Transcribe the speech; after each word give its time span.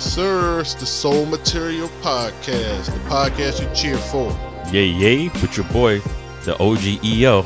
Yes, 0.00 0.14
sir. 0.14 0.60
It's 0.60 0.72
the 0.72 0.86
Soul 0.86 1.26
Material 1.26 1.86
Podcast, 2.00 2.86
the 2.86 2.98
podcast 3.10 3.60
you 3.60 3.68
cheer 3.74 3.98
for. 3.98 4.32
Yay, 4.72 4.86
yay, 4.86 5.28
with 5.28 5.58
your 5.58 5.66
boy, 5.66 5.98
the 6.46 6.54
OGEO, 6.54 7.44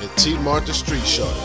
And 0.00 0.16
T 0.16 0.38
Martha 0.38 0.72
Street 0.72 1.04
Shark. 1.04 1.36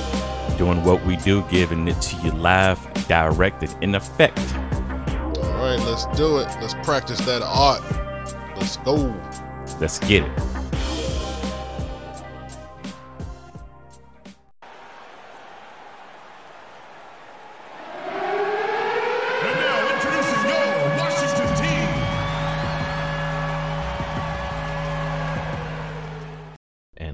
doing 0.57 0.81
what 0.85 1.05
we 1.05 1.17
do, 1.17 1.43
giving 1.49 1.85
it 1.89 2.01
to 2.03 2.15
you 2.21 2.31
live, 2.31 2.79
directed, 3.09 3.69
in 3.81 3.95
effect. 3.95 4.39
All 4.55 5.57
right, 5.57 5.77
let's 5.79 6.05
do 6.17 6.37
it. 6.37 6.47
Let's 6.61 6.73
practice 6.85 7.19
that 7.25 7.41
art. 7.43 7.83
Let's 8.55 8.77
go. 8.77 9.13
Let's 9.81 9.99
get 9.99 10.23
it. 10.23 10.39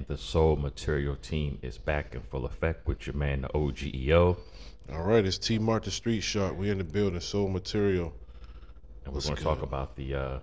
And 0.02 0.08
the 0.08 0.18
Soul 0.18 0.55
Material 0.55 1.16
team 1.16 1.60
is 1.62 1.78
back 1.78 2.16
in 2.16 2.22
full 2.22 2.48
effect 2.48 2.88
with 2.88 3.05
your 3.05 3.16
man, 3.16 3.41
the 3.41 3.50
OGEO. 3.50 4.36
All 4.91 5.04
right, 5.04 5.24
it's 5.24 5.38
T 5.38 5.60
Martha 5.60 5.91
Street 5.91 6.22
Shark. 6.22 6.58
We 6.58 6.70
are 6.70 6.72
in 6.72 6.80
the 6.80 6.84
building, 6.84 7.20
Soul 7.20 7.50
Material. 7.50 8.12
And 9.05 9.14
we're 9.14 9.22
going 9.22 9.36
to 9.36 9.44
talk 9.44 9.62
about 9.62 9.96
the 9.96 10.16
uh, 10.16 10.40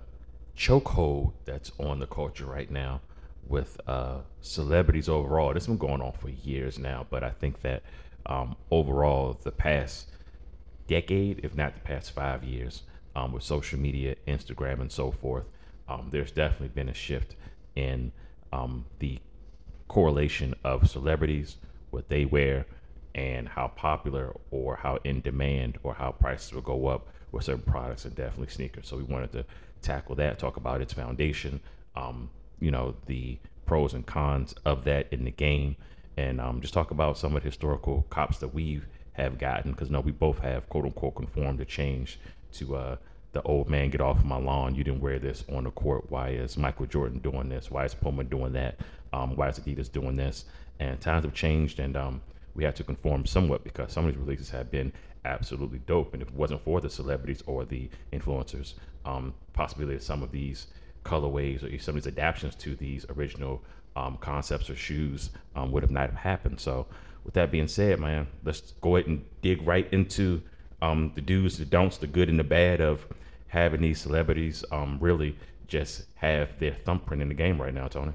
chokehold 0.57 1.33
that's 1.45 1.73
on 1.77 1.99
the 1.99 2.07
culture 2.07 2.47
right 2.47 2.71
now 2.71 3.01
with 3.49 3.81
uh, 3.89 4.19
celebrities 4.43 5.09
overall. 5.09 5.53
This 5.53 5.65
has 5.65 5.67
been 5.67 5.77
going 5.77 6.03
on 6.03 6.13
for 6.13 6.29
years 6.29 6.79
now, 6.79 7.09
but 7.11 7.25
I 7.25 7.31
think 7.31 7.63
that 7.63 7.83
um, 8.27 8.55
overall, 8.71 9.41
the 9.43 9.51
past 9.51 10.09
decade, 10.87 11.41
if 11.43 11.57
not 11.57 11.75
the 11.75 11.81
past 11.81 12.13
five 12.13 12.45
years, 12.45 12.85
um, 13.17 13.33
with 13.33 13.43
social 13.43 13.81
media, 13.81 14.15
Instagram, 14.29 14.81
and 14.81 14.93
so 14.93 15.11
forth, 15.11 15.47
um, 15.89 16.11
there's 16.13 16.31
definitely 16.31 16.69
been 16.69 16.89
a 16.89 16.95
shift 16.95 17.35
in 17.75 18.13
um, 18.53 18.85
the 19.01 19.19
correlation 19.89 20.55
of 20.63 20.89
celebrities, 20.89 21.57
what 21.91 22.09
they 22.09 22.25
wear, 22.25 22.67
and 23.15 23.49
how 23.49 23.69
popular 23.69 24.35
or 24.51 24.77
how 24.77 24.99
in 25.05 25.21
demand 25.21 25.79
or 25.83 25.95
how 25.95 26.13
prices 26.13 26.53
will 26.53 26.63
go 26.63 26.87
up 26.87 27.09
with 27.33 27.45
certain 27.45 27.63
products 27.63 28.05
and 28.05 28.15
definitely 28.15 28.49
sneakers. 28.49 28.87
So 28.87 28.97
we 28.97 29.03
wanted 29.03 29.33
to 29.33 29.45
tackle 29.83 30.15
that, 30.17 30.39
talk 30.39 30.57
about 30.57 30.81
its 30.81 30.93
foundation, 30.93 31.61
um, 31.97 32.31
you 32.61 32.71
know, 32.71 32.97
the 33.07 33.39
pros 33.67 33.93
and 33.95 34.07
cons 34.07 34.55
of 34.65 34.85
that 34.85 35.09
in 35.11 35.25
the 35.25 35.31
game, 35.31 35.77
and 36.17 36.41
um, 36.41 36.61
just 36.61 36.75
talk 36.75 36.91
about 36.91 37.19
some 37.19 37.37
of 37.37 37.43
the 37.43 37.49
historical 37.49 38.07
cops 38.11 38.39
that 38.39 38.55
we 38.55 38.83
have 39.13 39.39
gotten 39.39 39.73
because 39.73 39.91
no, 39.91 40.01
we 40.01 40.13
both 40.13 40.39
have 40.39 40.69
quote 40.69 40.85
unquote 40.85 41.17
conformed 41.17 41.59
to 41.59 41.65
change 41.65 42.19
to 42.53 42.77
uh, 42.77 42.97
the 43.33 43.43
old 43.43 43.69
man 43.69 43.91
get 43.91 44.01
off 44.01 44.25
my 44.25 44.39
lawn. 44.39 44.75
You 44.75 44.85
didn't 44.85 45.01
wear 45.01 45.19
this 45.19 45.45
on 45.53 45.65
the 45.65 45.71
court. 45.71 46.11
Why 46.11 46.31
is 46.31 46.57
Michael 46.57 46.87
Jordan 46.87 47.19
doing 47.19 47.49
this? 47.49 47.71
Why 47.71 47.85
is 47.85 47.95
Puma 47.95 48.25
doing 48.25 48.53
that? 48.55 48.81
Um, 49.13 49.37
why 49.37 49.49
is 49.49 49.59
Adidas 49.59 49.91
doing 49.91 50.17
this? 50.17 50.45
And 50.81 51.01
times 51.01 51.25
have 51.25 51.35
changed, 51.35 51.81
and 51.81 51.97
um, 51.97 52.21
we 52.55 52.65
had 52.65 52.77
to 52.77 52.85
conform 52.85 53.27
somewhat 53.27 53.65
because 53.65 53.93
some 53.93 54.07
of 54.07 54.13
these 54.13 54.21
releases 54.21 54.51
have 54.51 54.71
been 54.71 54.93
absolutely 55.25 55.81
dope. 55.81 56.13
And 56.15 56.23
if 56.23 56.29
it 56.29 56.35
wasn't 56.35 56.65
for 56.65 56.81
the 56.81 56.91
celebrities 56.91 57.43
or 57.47 57.65
the 57.65 57.91
influencers, 58.13 58.75
um, 59.05 59.35
possibly 59.53 59.99
some 59.99 60.23
of 60.23 60.33
these 60.33 60.69
colorways 61.05 61.63
or 61.63 61.79
some 61.79 61.97
of 61.97 62.03
these 62.03 62.13
adaptations 62.13 62.55
to 62.57 62.75
these 62.77 63.07
original 63.17 63.63
um, 63.97 64.17
concepts 64.19 64.71
or 64.71 64.77
shoes 64.77 65.31
um, 65.57 65.73
would 65.73 65.83
have 65.83 65.91
not 65.91 66.11
have 66.11 66.21
happened. 66.21 66.61
So, 66.61 66.87
with 67.25 67.35
that 67.35 67.51
being 67.51 67.69
said, 67.69 68.01
man, 68.01 68.29
let's 68.45 68.73
go 68.81 68.97
ahead 68.97 69.09
and 69.09 69.25
dig 69.43 69.67
right 69.67 69.89
into 69.93 70.43
um, 70.83 71.13
the 71.15 71.21
do's, 71.21 71.59
the 71.59 71.65
don'ts, 71.65 71.99
the 71.99 72.07
good 72.07 72.29
and 72.29 72.39
the 72.39 72.45
bad 72.45 72.81
of 72.81 73.07
having 73.49 73.81
these 73.81 74.01
celebrities 74.01 74.65
um, 74.71 74.99
really 75.01 75.37
just 75.67 76.05
have 76.17 76.59
their 76.59 76.75
thumbprint 76.75 77.23
in 77.23 77.29
the 77.29 77.35
game 77.35 77.61
right 77.61 77.75
now, 77.75 77.89
Tony. 77.89 78.13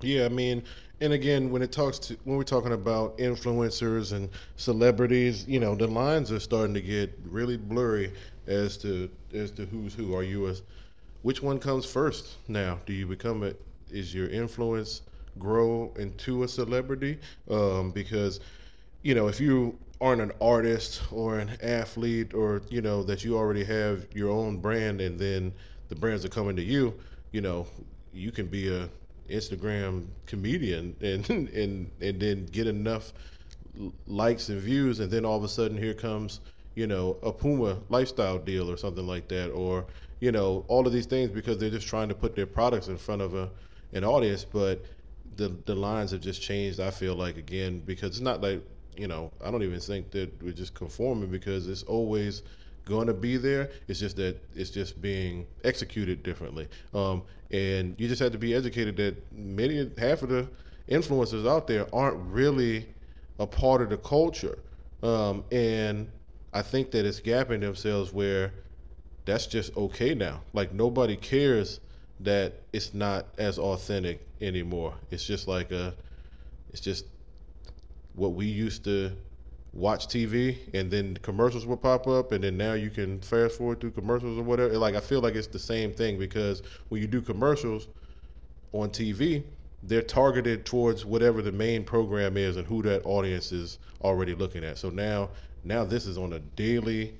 Yeah, 0.00 0.26
I 0.26 0.28
mean, 0.28 0.62
and 1.00 1.12
again, 1.12 1.50
when 1.50 1.62
it 1.62 1.72
talks 1.72 1.98
to 2.00 2.16
when 2.24 2.36
we're 2.36 2.44
talking 2.44 2.72
about 2.72 3.16
influencers 3.18 4.12
and 4.12 4.28
celebrities, 4.56 5.46
you 5.46 5.60
know, 5.60 5.74
the 5.74 5.86
lines 5.86 6.30
are 6.30 6.40
starting 6.40 6.74
to 6.74 6.80
get 6.80 7.16
really 7.24 7.56
blurry 7.56 8.12
as 8.46 8.76
to 8.78 9.08
as 9.32 9.50
to 9.52 9.66
who's 9.66 9.94
who. 9.94 10.14
Are 10.14 10.22
you 10.22 10.48
a 10.48 10.54
which 11.22 11.42
one 11.42 11.58
comes 11.58 11.86
first 11.86 12.36
now? 12.48 12.78
Do 12.86 12.92
you 12.92 13.06
become 13.06 13.42
a 13.42 13.54
is 13.90 14.14
your 14.14 14.28
influence 14.28 15.02
grow 15.38 15.92
into 15.96 16.42
a 16.44 16.48
celebrity? 16.48 17.18
Um, 17.50 17.90
because 17.90 18.40
you 19.02 19.14
know, 19.14 19.28
if 19.28 19.40
you 19.40 19.78
aren't 20.04 20.20
an 20.20 20.32
artist 20.40 21.02
or 21.12 21.38
an 21.38 21.50
athlete 21.62 22.34
or, 22.34 22.62
you 22.70 22.82
know, 22.82 23.02
that 23.04 23.24
you 23.24 23.36
already 23.38 23.64
have 23.64 24.06
your 24.14 24.30
own 24.30 24.58
brand 24.58 25.00
and 25.00 25.18
then 25.18 25.52
the 25.88 25.96
brands 25.96 26.24
are 26.24 26.28
coming 26.28 26.56
to 26.56 26.62
you, 26.62 26.94
you 27.32 27.40
know, 27.40 27.66
you 28.12 28.30
can 28.30 28.46
be 28.46 28.68
a 28.68 28.88
Instagram 29.30 30.06
comedian 30.26 30.94
and 31.02 31.28
and 31.30 31.90
and 32.02 32.20
then 32.20 32.46
get 32.46 32.66
enough 32.66 33.12
likes 34.06 34.48
and 34.50 34.60
views 34.60 35.00
and 35.00 35.10
then 35.10 35.24
all 35.24 35.36
of 35.38 35.44
a 35.44 35.48
sudden 35.48 35.76
here 35.76 35.94
comes, 35.94 36.40
you 36.74 36.86
know, 36.86 37.18
a 37.22 37.32
Puma 37.32 37.78
lifestyle 37.88 38.38
deal 38.38 38.70
or 38.70 38.76
something 38.76 39.06
like 39.06 39.28
that 39.28 39.50
or, 39.50 39.86
you 40.20 40.32
know, 40.32 40.64
all 40.68 40.86
of 40.86 40.92
these 40.92 41.06
things 41.06 41.30
because 41.30 41.58
they're 41.58 41.70
just 41.70 41.86
trying 41.88 42.08
to 42.08 42.14
put 42.14 42.36
their 42.36 42.46
products 42.46 42.88
in 42.88 42.98
front 42.98 43.22
of 43.22 43.34
a 43.34 43.50
an 43.94 44.04
audience, 44.04 44.44
but 44.44 44.84
the 45.36 45.48
the 45.66 45.74
lines 45.74 46.10
have 46.12 46.20
just 46.20 46.42
changed. 46.42 46.80
I 46.80 46.90
feel 46.90 47.14
like 47.14 47.36
again 47.38 47.80
because 47.80 48.10
it's 48.10 48.20
not 48.20 48.42
like 48.42 48.62
you 48.96 49.08
know 49.08 49.32
I 49.42 49.50
don't 49.50 49.62
even 49.62 49.80
think 49.80 50.10
that 50.12 50.42
we're 50.42 50.52
just 50.52 50.74
conforming 50.74 51.30
because 51.30 51.68
it's 51.68 51.82
always 51.84 52.42
going 52.84 53.06
to 53.06 53.14
be 53.14 53.36
there. 53.36 53.70
It's 53.88 54.00
just 54.00 54.16
that 54.16 54.36
it's 54.54 54.70
just 54.70 55.00
being 55.00 55.46
executed 55.64 56.22
differently. 56.22 56.68
Um, 56.92 57.22
and 57.50 57.94
you 57.98 58.08
just 58.08 58.20
have 58.20 58.32
to 58.32 58.38
be 58.38 58.54
educated 58.54 58.96
that 58.96 59.32
many 59.32 59.90
half 59.98 60.22
of 60.22 60.28
the 60.28 60.48
influencers 60.90 61.48
out 61.48 61.66
there 61.66 61.86
aren't 61.94 62.16
really 62.30 62.86
a 63.38 63.46
part 63.46 63.80
of 63.82 63.90
the 63.90 63.96
culture. 63.98 64.58
Um, 65.02 65.44
and 65.50 66.10
I 66.52 66.62
think 66.62 66.90
that 66.92 67.04
it's 67.06 67.20
gapping 67.20 67.60
themselves 67.60 68.12
where 68.12 68.52
that's 69.24 69.46
just 69.46 69.76
okay 69.76 70.14
now. 70.14 70.42
Like 70.52 70.72
nobody 70.72 71.16
cares 71.16 71.80
that 72.20 72.62
it's 72.72 72.94
not 72.94 73.26
as 73.38 73.58
authentic 73.58 74.26
anymore. 74.40 74.94
It's 75.10 75.26
just 75.26 75.48
like 75.48 75.72
a, 75.72 75.94
it's 76.70 76.80
just 76.80 77.06
what 78.14 78.34
we 78.34 78.46
used 78.46 78.84
to 78.84 79.12
watch 79.72 80.06
TV 80.06 80.56
and 80.72 80.90
then 80.90 81.16
commercials 81.22 81.66
would 81.66 81.82
pop 81.82 82.06
up 82.06 82.32
and 82.32 82.44
then 82.44 82.56
now 82.56 82.74
you 82.74 82.90
can 82.90 83.20
fast 83.20 83.58
forward 83.58 83.80
through 83.80 83.90
commercials 83.90 84.38
or 84.38 84.42
whatever. 84.42 84.78
Like 84.78 84.94
I 84.94 85.00
feel 85.00 85.20
like 85.20 85.34
it's 85.34 85.48
the 85.48 85.58
same 85.58 85.92
thing 85.92 86.18
because 86.18 86.62
when 86.88 87.00
you 87.00 87.08
do 87.08 87.20
commercials 87.20 87.88
on 88.72 88.90
TV, 88.90 89.42
they're 89.82 90.02
targeted 90.02 90.64
towards 90.64 91.04
whatever 91.04 91.42
the 91.42 91.52
main 91.52 91.84
program 91.84 92.36
is 92.36 92.56
and 92.56 92.66
who 92.66 92.82
that 92.82 93.04
audience 93.04 93.52
is 93.52 93.78
already 94.02 94.34
looking 94.34 94.64
at. 94.64 94.78
So 94.78 94.90
now 94.90 95.30
now 95.64 95.84
this 95.84 96.06
is 96.06 96.18
on 96.18 96.34
a 96.34 96.38
daily 96.38 97.14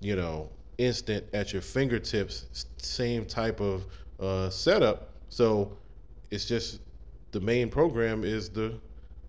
you 0.00 0.16
know, 0.16 0.50
instant 0.78 1.24
at 1.32 1.52
your 1.52 1.62
fingertips, 1.62 2.66
same 2.78 3.24
type 3.24 3.60
of 3.60 3.86
uh, 4.20 4.48
setup. 4.50 5.12
So 5.28 5.76
it's 6.30 6.44
just 6.44 6.80
the 7.32 7.40
main 7.40 7.68
program 7.68 8.24
is 8.24 8.48
the 8.48 8.74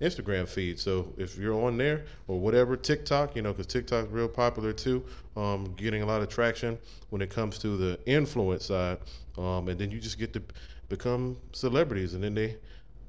Instagram 0.01 0.47
feed. 0.47 0.79
So 0.79 1.13
if 1.17 1.37
you're 1.37 1.61
on 1.65 1.77
there 1.77 2.05
or 2.27 2.39
whatever, 2.39 2.77
TikTok, 2.77 3.35
you 3.35 3.41
know, 3.41 3.51
because 3.51 3.67
TikTok's 3.67 4.09
real 4.09 4.29
popular 4.29 4.71
too, 4.71 5.03
um, 5.35 5.73
getting 5.75 6.01
a 6.01 6.05
lot 6.05 6.21
of 6.21 6.29
traction 6.29 6.77
when 7.09 7.21
it 7.21 7.29
comes 7.29 7.57
to 7.59 7.75
the 7.75 7.99
influence 8.05 8.65
side. 8.65 8.99
Um, 9.37 9.67
and 9.67 9.79
then 9.79 9.91
you 9.91 9.99
just 9.99 10.17
get 10.17 10.33
to 10.33 10.41
become 10.89 11.37
celebrities, 11.53 12.13
and 12.13 12.23
then 12.23 12.33
they, 12.33 12.57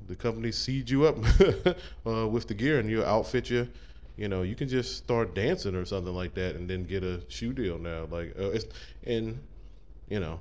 the 0.06 0.14
companies 0.14 0.56
seed 0.56 0.88
you 0.88 1.06
up 1.06 1.16
uh, 2.06 2.28
with 2.28 2.46
the 2.46 2.54
gear, 2.54 2.78
and 2.78 2.88
you 2.90 3.04
outfit 3.04 3.50
you. 3.50 3.68
You 4.16 4.28
know, 4.28 4.42
you 4.42 4.54
can 4.54 4.68
just 4.68 4.98
start 4.98 5.34
dancing 5.34 5.74
or 5.74 5.84
something 5.84 6.14
like 6.14 6.34
that, 6.34 6.56
and 6.56 6.68
then 6.68 6.84
get 6.84 7.02
a 7.02 7.22
shoe 7.28 7.52
deal 7.52 7.78
now. 7.78 8.06
Like, 8.10 8.34
uh, 8.38 8.50
it's 8.50 8.66
and 9.04 9.40
you 10.08 10.20
know, 10.20 10.40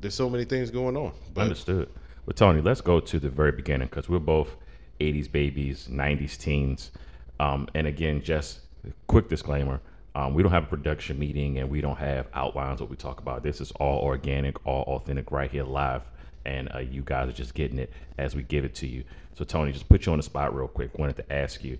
there's 0.00 0.14
so 0.14 0.28
many 0.28 0.44
things 0.44 0.70
going 0.70 0.96
on. 0.96 1.12
But 1.32 1.42
Understood. 1.42 1.88
Well, 2.26 2.34
Tony, 2.34 2.60
let's 2.60 2.80
go 2.80 3.00
to 3.00 3.18
the 3.18 3.30
very 3.30 3.52
beginning 3.52 3.88
because 3.88 4.08
we're 4.08 4.18
both 4.18 4.56
80s 5.00 5.30
babies, 5.30 5.88
90s 5.90 6.38
teens. 6.38 6.90
Um, 7.38 7.68
and 7.74 7.86
again, 7.86 8.22
just 8.22 8.60
quick 9.06 9.28
disclaimer 9.28 9.80
um, 10.14 10.34
we 10.34 10.42
don't 10.42 10.52
have 10.52 10.64
a 10.64 10.68
production 10.68 11.18
meeting 11.18 11.58
and 11.58 11.70
we 11.70 11.80
don't 11.80 11.98
have 11.98 12.26
outlines 12.34 12.80
what 12.80 12.90
we 12.90 12.96
talk 12.96 13.20
about. 13.20 13.42
This 13.42 13.60
is 13.60 13.70
all 13.72 14.00
organic, 14.00 14.66
all 14.66 14.82
authentic 14.82 15.30
right 15.30 15.50
here 15.50 15.64
live. 15.64 16.02
And 16.44 16.70
uh, 16.74 16.78
you 16.78 17.02
guys 17.02 17.28
are 17.28 17.32
just 17.32 17.54
getting 17.54 17.78
it 17.78 17.92
as 18.18 18.34
we 18.34 18.42
give 18.42 18.64
it 18.64 18.74
to 18.76 18.86
you. 18.86 19.04
So, 19.34 19.44
Tony, 19.44 19.72
just 19.72 19.88
put 19.88 20.06
you 20.06 20.12
on 20.12 20.18
the 20.18 20.22
spot 20.22 20.54
real 20.54 20.68
quick. 20.68 20.98
Wanted 20.98 21.16
to 21.16 21.32
ask 21.32 21.62
you 21.62 21.78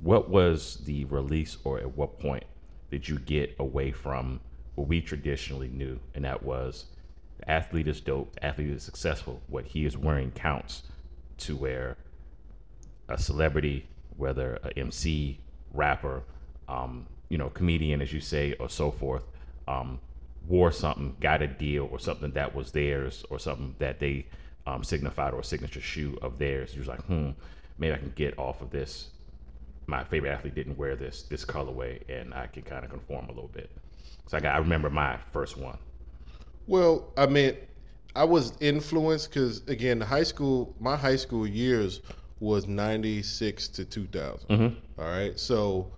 what 0.00 0.28
was 0.28 0.78
the 0.84 1.04
release 1.04 1.58
or 1.62 1.78
at 1.78 1.96
what 1.96 2.18
point 2.18 2.44
did 2.90 3.08
you 3.08 3.18
get 3.18 3.54
away 3.58 3.92
from 3.92 4.40
what 4.74 4.88
we 4.88 5.00
traditionally 5.00 5.68
knew? 5.68 6.00
And 6.14 6.24
that 6.24 6.42
was 6.42 6.86
the 7.38 7.48
athlete 7.48 7.86
is 7.86 8.00
dope, 8.00 8.34
the 8.34 8.44
athlete 8.44 8.70
is 8.70 8.82
successful. 8.82 9.42
What 9.46 9.66
he 9.66 9.84
is 9.84 9.96
wearing 9.96 10.32
counts 10.32 10.82
to 11.38 11.54
where 11.54 11.96
a 13.12 13.18
celebrity, 13.18 13.86
whether 14.16 14.58
a 14.64 14.78
MC, 14.78 15.38
rapper, 15.72 16.22
um, 16.68 17.06
you 17.28 17.38
know, 17.38 17.48
comedian, 17.50 18.02
as 18.02 18.12
you 18.12 18.20
say, 18.20 18.54
or 18.58 18.68
so 18.68 18.90
forth, 18.90 19.24
um, 19.68 20.00
wore 20.48 20.72
something, 20.72 21.16
got 21.20 21.42
a 21.42 21.46
deal 21.46 21.88
or 21.90 21.98
something 21.98 22.32
that 22.32 22.54
was 22.54 22.72
theirs 22.72 23.24
or 23.30 23.38
something 23.38 23.74
that 23.78 24.00
they 24.00 24.26
um, 24.66 24.82
signified 24.82 25.32
or 25.34 25.40
a 25.40 25.44
signature 25.44 25.80
shoe 25.80 26.18
of 26.22 26.38
theirs. 26.38 26.74
You 26.74 26.80
was 26.80 26.88
like, 26.88 27.02
hmm, 27.04 27.30
maybe 27.78 27.94
I 27.94 27.98
can 27.98 28.12
get 28.16 28.38
off 28.38 28.60
of 28.60 28.70
this. 28.70 29.08
My 29.86 30.04
favorite 30.04 30.30
athlete 30.30 30.54
didn't 30.54 30.78
wear 30.78 30.96
this 30.96 31.22
this 31.24 31.44
colorway, 31.44 32.00
and 32.08 32.32
I 32.32 32.46
can 32.46 32.62
kind 32.62 32.84
of 32.84 32.90
conform 32.90 33.26
a 33.26 33.32
little 33.32 33.50
bit. 33.52 33.70
So 34.28 34.36
I 34.36 34.40
got 34.40 34.54
I 34.54 34.58
remember 34.58 34.88
my 34.90 35.18
first 35.32 35.56
one. 35.56 35.76
Well, 36.68 37.08
I 37.16 37.26
mean, 37.26 37.56
I 38.14 38.24
was 38.24 38.52
influenced 38.60 39.30
because 39.30 39.66
again, 39.66 40.00
high 40.00 40.22
school, 40.22 40.74
my 40.78 40.96
high 40.96 41.16
school 41.16 41.46
years 41.46 42.00
was 42.42 42.66
'96 42.66 43.68
to 43.68 43.84
2000. 43.84 44.46
All 44.98 45.04
right, 45.04 45.38
so 45.38 45.92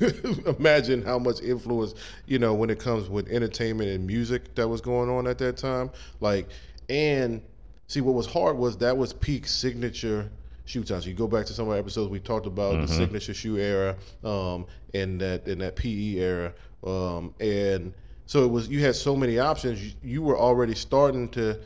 imagine 0.58 1.02
how 1.02 1.18
much 1.18 1.40
influence 1.42 1.94
you 2.26 2.38
know 2.38 2.54
when 2.54 2.70
it 2.70 2.78
comes 2.78 3.08
with 3.08 3.28
entertainment 3.28 3.90
and 3.90 4.06
music 4.06 4.54
that 4.54 4.66
was 4.66 4.80
going 4.80 5.10
on 5.10 5.26
at 5.26 5.38
that 5.38 5.56
time. 5.56 5.90
Like, 6.20 6.48
and 6.88 7.42
see, 7.86 8.00
what 8.00 8.14
was 8.14 8.26
hard 8.26 8.56
was 8.56 8.78
that 8.78 8.96
was 8.96 9.12
peak 9.12 9.46
signature 9.46 10.30
shoe 10.64 10.84
time. 10.84 11.02
So 11.02 11.08
you 11.08 11.14
go 11.14 11.28
back 11.28 11.46
to 11.46 11.52
some 11.52 11.66
of 11.66 11.72
our 11.72 11.78
episodes 11.78 12.10
we 12.10 12.20
talked 12.20 12.46
about 12.46 12.80
the 12.86 12.88
signature 12.88 13.34
shoe 13.34 13.58
era, 13.58 13.96
um, 14.24 14.66
and 14.94 15.20
that 15.20 15.46
in 15.46 15.58
that 15.58 15.76
PE 15.76 16.14
era, 16.16 16.54
um, 16.84 17.34
and 17.40 17.92
so 18.26 18.44
it 18.44 18.50
was 18.50 18.68
you 18.68 18.80
had 18.80 18.96
so 18.96 19.14
many 19.14 19.38
options. 19.38 19.84
You, 19.84 19.92
you 20.02 20.22
were 20.22 20.38
already 20.38 20.74
starting 20.74 21.28
to, 21.30 21.58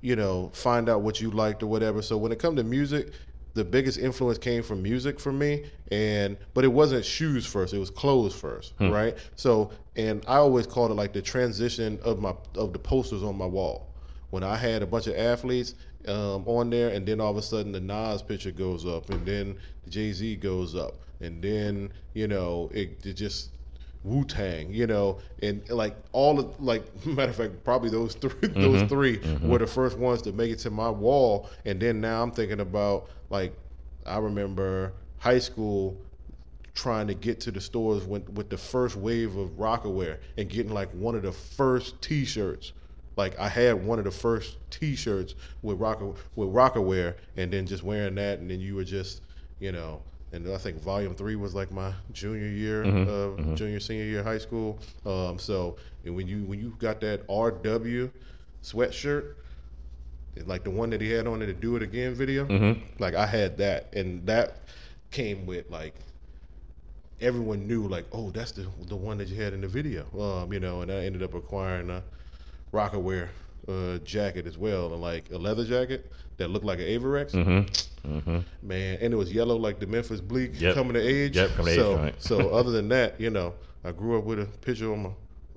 you 0.00 0.16
know, 0.16 0.50
find 0.54 0.88
out 0.88 1.00
what 1.00 1.20
you 1.20 1.30
liked 1.30 1.62
or 1.62 1.66
whatever. 1.66 2.02
So 2.02 2.16
when 2.18 2.30
it 2.30 2.38
come 2.38 2.54
to 2.56 2.64
music, 2.64 3.12
the 3.58 3.64
biggest 3.64 3.98
influence 3.98 4.38
came 4.38 4.62
from 4.62 4.82
music 4.82 5.18
for 5.18 5.32
me, 5.32 5.64
and 5.90 6.38
but 6.54 6.64
it 6.64 6.68
wasn't 6.68 7.04
shoes 7.04 7.44
first; 7.44 7.74
it 7.74 7.78
was 7.78 7.90
clothes 7.90 8.34
first, 8.34 8.72
right? 8.80 9.18
So, 9.34 9.70
and 9.96 10.24
I 10.28 10.36
always 10.36 10.66
called 10.66 10.92
it 10.92 10.94
like 10.94 11.12
the 11.12 11.20
transition 11.20 11.98
of 12.02 12.20
my 12.20 12.34
of 12.54 12.72
the 12.72 12.78
posters 12.78 13.22
on 13.22 13.36
my 13.36 13.46
wall. 13.46 13.92
When 14.30 14.44
I 14.44 14.56
had 14.56 14.82
a 14.82 14.86
bunch 14.86 15.08
of 15.08 15.16
athletes 15.16 15.74
um, 16.06 16.46
on 16.46 16.70
there, 16.70 16.90
and 16.90 17.04
then 17.04 17.20
all 17.20 17.30
of 17.32 17.36
a 17.36 17.42
sudden 17.42 17.72
the 17.72 17.80
Nas 17.80 18.22
picture 18.22 18.52
goes 18.52 18.86
up, 18.86 19.10
and 19.10 19.26
then 19.26 19.56
the 19.84 19.90
Jay 19.90 20.12
Z 20.12 20.36
goes 20.36 20.76
up, 20.76 21.00
and 21.20 21.42
then 21.42 21.92
you 22.14 22.28
know 22.28 22.70
it, 22.72 23.04
it 23.04 23.14
just 23.14 23.50
Wu 24.04 24.24
Tang, 24.24 24.72
you 24.72 24.86
know, 24.86 25.18
and 25.42 25.68
like 25.70 25.96
all 26.12 26.38
of 26.38 26.60
like 26.60 26.82
matter 27.06 27.30
of 27.30 27.36
fact, 27.36 27.64
probably 27.64 27.90
those 27.90 28.14
3 28.14 28.30
those 28.40 28.82
mm-hmm. 28.82 28.86
3 28.86 29.18
mm-hmm. 29.18 29.48
were 29.48 29.58
the 29.58 29.66
first 29.66 29.98
ones 29.98 30.22
to 30.22 30.32
make 30.32 30.50
it 30.50 30.58
to 30.60 30.70
my 30.70 30.90
wall. 30.90 31.48
And 31.64 31.80
then 31.80 32.00
now 32.00 32.22
I'm 32.22 32.30
thinking 32.30 32.60
about 32.60 33.08
like 33.30 33.52
I 34.06 34.18
remember 34.18 34.92
high 35.18 35.38
school 35.38 35.96
trying 36.74 37.08
to 37.08 37.14
get 37.14 37.40
to 37.40 37.50
the 37.50 37.60
stores 37.60 38.04
when, 38.04 38.24
with 38.34 38.48
the 38.50 38.56
first 38.56 38.94
wave 38.94 39.36
of 39.36 39.50
Rocawear 39.58 40.18
and 40.36 40.48
getting 40.48 40.72
like 40.72 40.90
one 40.92 41.16
of 41.16 41.22
the 41.22 41.32
first 41.32 42.00
T-shirts. 42.00 42.72
Like 43.16 43.36
I 43.36 43.48
had 43.48 43.84
one 43.84 43.98
of 43.98 44.04
the 44.04 44.12
first 44.12 44.58
T-shirts 44.70 45.34
with 45.62 45.80
Rock 45.80 46.00
with 46.00 46.48
Rocawear, 46.48 47.16
and 47.36 47.52
then 47.52 47.66
just 47.66 47.82
wearing 47.82 48.14
that, 48.14 48.38
and 48.38 48.48
then 48.48 48.60
you 48.60 48.76
were 48.76 48.84
just, 48.84 49.22
you 49.58 49.72
know, 49.72 50.00
and 50.32 50.48
I 50.50 50.58
think 50.58 50.80
Volume 50.80 51.14
Three 51.14 51.36
was 51.36 51.54
like 51.54 51.70
my 51.70 51.92
junior 52.12 52.46
year, 52.48 52.92
uh, 53.06 53.30
junior 53.54 53.80
senior 53.80 54.04
year 54.04 54.20
of 54.20 54.26
high 54.26 54.38
school. 54.38 54.80
Um, 55.04 55.38
so 55.38 55.76
and 56.04 56.14
when 56.16 56.26
you 56.26 56.44
when 56.44 56.60
you 56.60 56.74
got 56.78 57.00
that 57.00 57.26
RW 57.28 58.10
sweatshirt, 58.62 59.24
like 60.46 60.64
the 60.64 60.70
one 60.70 60.90
that 60.90 61.00
he 61.00 61.10
had 61.10 61.26
on 61.26 61.42
in 61.42 61.48
the 61.48 61.54
Do 61.54 61.76
It 61.76 61.82
Again 61.82 62.14
video, 62.14 62.50
like 62.98 63.14
I 63.14 63.26
had 63.26 63.56
that, 63.58 63.92
and 63.94 64.26
that 64.26 64.64
came 65.10 65.46
with 65.46 65.70
like 65.70 65.94
everyone 67.20 67.66
knew 67.66 67.86
like, 67.86 68.06
oh, 68.12 68.30
that's 68.30 68.52
the 68.52 68.66
the 68.86 68.96
one 68.96 69.18
that 69.18 69.28
you 69.28 69.36
had 69.40 69.52
in 69.52 69.60
the 69.60 69.68
video, 69.68 70.06
um, 70.20 70.52
you 70.52 70.60
know, 70.60 70.82
and 70.82 70.90
I 70.90 71.04
ended 71.04 71.22
up 71.22 71.34
acquiring 71.34 71.90
a 71.90 72.02
Rocawear 72.72 73.28
uh, 73.68 73.98
jacket 73.98 74.46
as 74.46 74.56
well, 74.58 74.92
and 74.92 75.00
like 75.02 75.30
a 75.30 75.38
leather 75.38 75.64
jacket 75.64 76.10
that 76.38 76.48
looked 76.48 76.64
like 76.64 76.78
an 76.78 76.86
Avirex. 76.86 77.34
Man, 78.62 78.98
and 79.00 79.12
it 79.12 79.16
was 79.16 79.32
yellow 79.32 79.56
like 79.56 79.78
the 79.80 79.86
Memphis 79.86 80.20
Bleek 80.20 80.52
Mm-hmm. 80.52 80.64
Yep. 80.64 80.74
coming 80.74 80.94
to 80.94 81.00
age. 81.00 81.36
Yep, 81.36 81.50
coming 81.50 81.64
to 81.66 81.70
age, 81.72 81.78
so, 81.78 81.96
right. 81.96 82.14
so 82.22 82.48
other 82.54 82.70
than 82.70 82.88
that, 82.88 83.20
you 83.20 83.30
know, 83.30 83.54
I 83.84 83.92
grew 83.92 84.18
up 84.18 84.24
with 84.24 84.40
a 84.40 84.46
picture 84.46 84.92
on 84.92 85.02
my 85.02 85.10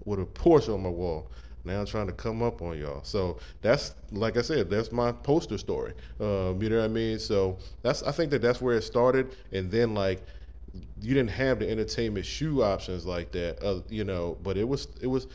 with 0.06 0.20
a 0.20 0.26
Porsche 0.26 0.74
on 0.74 0.82
my 0.84 0.90
wall. 0.90 1.32
Now 1.64 1.80
I'm 1.80 1.86
trying 1.86 2.08
to 2.08 2.14
come 2.14 2.42
up 2.42 2.62
on 2.64 2.78
y'all. 2.78 3.04
So 3.04 3.38
that's 3.62 3.94
like 4.12 4.36
I 4.36 4.42
said, 4.42 4.70
that's 4.70 4.92
my 4.92 5.12
poster 5.12 5.58
story. 5.58 5.94
Um, 6.20 6.62
you 6.62 6.70
know 6.70 6.80
what 6.80 6.86
I 6.86 6.88
mean? 6.88 7.20
So 7.20 7.58
that's 7.84 8.02
I 8.04 8.12
think 8.12 8.32
that 8.32 8.42
that's 8.42 8.62
where 8.62 8.76
it 8.76 8.82
started, 8.82 9.36
and 9.52 9.70
then 9.70 9.94
like 9.94 10.26
you 11.00 11.14
didn't 11.14 11.30
have 11.32 11.60
the 11.60 11.70
entertainment 11.70 12.26
shoe 12.26 12.64
options 12.64 13.06
like 13.06 13.32
that, 13.34 13.64
uh, 13.64 13.82
you 13.90 14.04
know. 14.04 14.38
But 14.42 14.58
it 14.58 14.68
was 14.68 14.88
it 15.02 15.08
was 15.08 15.28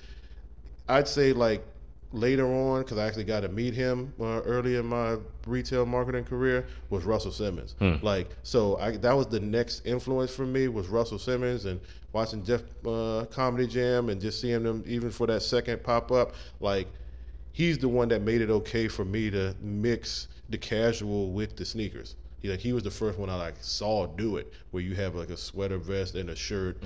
I'd 0.89 1.09
say 1.09 1.33
like 1.33 1.65
later 2.13 2.47
on 2.47 2.83
because 2.83 2.99
I 2.99 3.07
actually 3.07 3.25
got 3.25 3.41
to 3.41 3.49
meet 3.49 3.75
him 3.75 4.13
uh, 4.21 4.41
early 4.45 4.77
in 4.77 4.87
my 4.87 5.17
retail 5.47 5.85
marketing 5.87 6.25
career 6.25 6.67
was 6.91 7.05
Russell 7.05 7.33
Simmons. 7.33 7.75
Like 8.03 8.37
so, 8.43 8.79
I 8.79 8.97
that 8.99 9.13
was 9.17 9.27
the 9.27 9.41
next 9.41 9.85
influence 9.87 10.35
for 10.35 10.47
me 10.47 10.69
was 10.69 10.89
Russell 10.89 11.19
Simmons 11.19 11.65
and 11.65 11.81
watching 12.13 12.43
Def 12.43 12.63
uh, 12.87 13.25
Comedy 13.31 13.67
Jam 13.67 14.09
and 14.09 14.21
just 14.21 14.41
seeing 14.41 14.63
them 14.63 14.83
even 14.87 15.11
for 15.11 15.27
that 15.27 15.43
second 15.43 15.83
pop 15.83 16.11
up. 16.13 16.35
Like 16.61 16.89
he's 17.53 17.79
the 17.79 17.89
one 17.89 18.09
that 18.09 18.23
made 18.23 18.41
it 18.41 18.51
okay 18.51 18.89
for 18.89 19.05
me 19.05 19.31
to 19.31 19.55
mix 19.61 20.29
the 20.49 20.59
casual 20.59 21.33
with 21.33 21.57
the 21.57 21.65
sneakers. 21.65 22.17
He, 22.39 22.49
like 22.51 22.61
he 22.61 22.73
was 22.73 22.83
the 22.83 22.91
first 22.91 23.19
one 23.19 23.29
I 23.31 23.35
like 23.37 23.57
saw 23.61 24.07
do 24.07 24.37
it, 24.37 24.53
where 24.71 24.83
you 24.83 24.95
have 24.95 25.15
like 25.15 25.31
a 25.31 25.37
sweater 25.37 25.79
vest 25.79 26.15
and 26.15 26.31
a 26.31 26.37
shirt, 26.37 26.83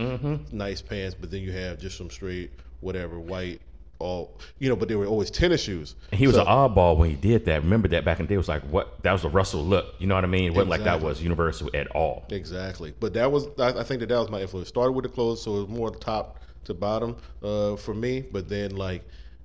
nice 0.53 0.81
pants, 0.81 1.15
but 1.19 1.31
then 1.31 1.43
you 1.43 1.53
have 1.53 1.79
just 1.79 1.99
some 1.99 2.09
straight 2.09 2.53
whatever 2.81 3.19
white, 3.21 3.61
all 4.01 4.33
you 4.59 4.69
know. 4.69 4.75
But 4.77 4.89
they 4.89 4.97
were 4.97 5.07
always 5.07 5.31
tennis 5.31 5.63
shoes. 5.63 5.95
And 6.11 6.19
he 6.19 6.27
was 6.27 6.37
So- 6.37 6.43
an 6.43 6.49
oddball 6.49 6.97
when 6.97 7.11
he 7.11 7.17
did 7.17 7.45
that. 7.45 7.63
Remember 7.63 7.87
that 7.89 8.05
back 8.05 8.19
in 8.19 8.27
the 8.27 8.29
day 8.31 8.35
it 8.35 8.39
was 8.39 8.49
like 8.49 8.63
what 8.65 9.03
that 9.03 9.13
was 9.13 9.25
a 9.25 9.29
Russell 9.29 9.63
look. 9.65 9.95
You 9.99 10.07
know 10.09 10.15
what 10.17 10.25
I 10.25 10.29
mean? 10.29 10.47
It 10.47 10.51
wasn't 10.55 10.71
like 10.71 10.85
that 10.85 11.01
was 11.01 11.23
universal 11.23 11.71
at 11.75 11.87
all. 11.89 12.25
Exactly, 12.31 12.93
but 12.99 13.13
that 13.15 13.31
was 13.31 13.47
I, 13.59 13.69
I 13.69 13.83
think 13.85 14.01
that 14.01 14.09
that 14.09 14.19
was 14.19 14.31
my 14.31 14.41
influence. 14.41 14.69
Started 14.69 14.93
with 14.93 15.05
the 15.05 15.11
clothes, 15.11 15.43
so 15.43 15.57
it 15.59 15.61
was 15.61 15.69
more 15.69 15.91
top 15.91 16.41
to 16.65 16.75
bottom 16.75 17.17
uh, 17.43 17.77
for 17.77 17.95
me. 17.95 18.21
But 18.33 18.49
then 18.49 18.75
like 18.77 19.03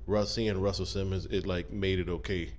Russ 0.07 0.33
seeing 0.33 0.59
Russell 0.59 0.85
Simmons, 0.85 1.25
it 1.27 1.45
like 1.45 1.71
made 1.71 1.99
it 1.99 2.09
okay. 2.09 2.49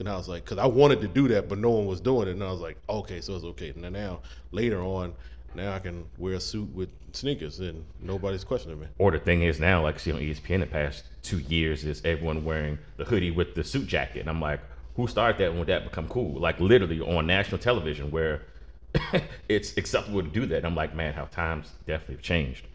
And 0.00 0.08
I 0.08 0.16
was 0.16 0.28
like, 0.28 0.44
because 0.44 0.58
I 0.58 0.66
wanted 0.66 1.00
to 1.02 1.06
do 1.08 1.28
that, 1.28 1.48
but 1.48 1.58
no 1.58 1.70
one 1.70 1.86
was 1.86 2.00
doing 2.00 2.26
it, 2.26 2.32
and 2.32 2.42
I 2.42 2.50
was 2.50 2.60
like, 2.60 2.76
okay, 2.88 3.20
so 3.20 3.36
it's 3.36 3.44
okay. 3.44 3.68
And 3.68 3.84
then 3.84 3.92
now 3.92 4.22
later 4.50 4.80
on, 4.80 5.14
now 5.54 5.74
I 5.74 5.78
can 5.78 6.04
wear 6.18 6.34
a 6.34 6.40
suit 6.40 6.68
with 6.74 6.88
sneakers, 7.12 7.60
and 7.60 7.84
nobody's 8.00 8.44
questioning 8.44 8.80
me. 8.80 8.86
Or 8.98 9.10
the 9.10 9.18
thing 9.18 9.42
is 9.42 9.60
now, 9.60 9.82
like 9.82 9.98
see 9.98 10.12
on 10.12 10.20
ESPN 10.20 10.60
the 10.60 10.66
past 10.66 11.04
two 11.22 11.38
years, 11.38 11.84
is 11.84 12.02
everyone 12.04 12.44
wearing 12.44 12.78
the 12.96 13.04
hoodie 13.04 13.30
with 13.30 13.54
the 13.54 13.64
suit 13.64 13.86
jacket. 13.86 14.20
And 14.20 14.28
I'm 14.28 14.40
like, 14.40 14.60
who 14.96 15.06
started 15.06 15.38
that 15.38 15.54
would 15.54 15.68
that 15.68 15.84
become 15.84 16.08
cool? 16.08 16.40
Like 16.40 16.60
literally 16.60 17.00
on 17.00 17.26
national 17.26 17.58
television 17.58 18.10
where 18.10 18.42
it's 19.48 19.76
acceptable 19.76 20.22
to 20.22 20.28
do 20.28 20.46
that. 20.46 20.58
And 20.58 20.66
I'm 20.66 20.74
like, 20.74 20.94
man, 20.94 21.14
how 21.14 21.24
times 21.26 21.72
definitely 21.86 22.16
have 22.16 22.22
changed. 22.22 22.66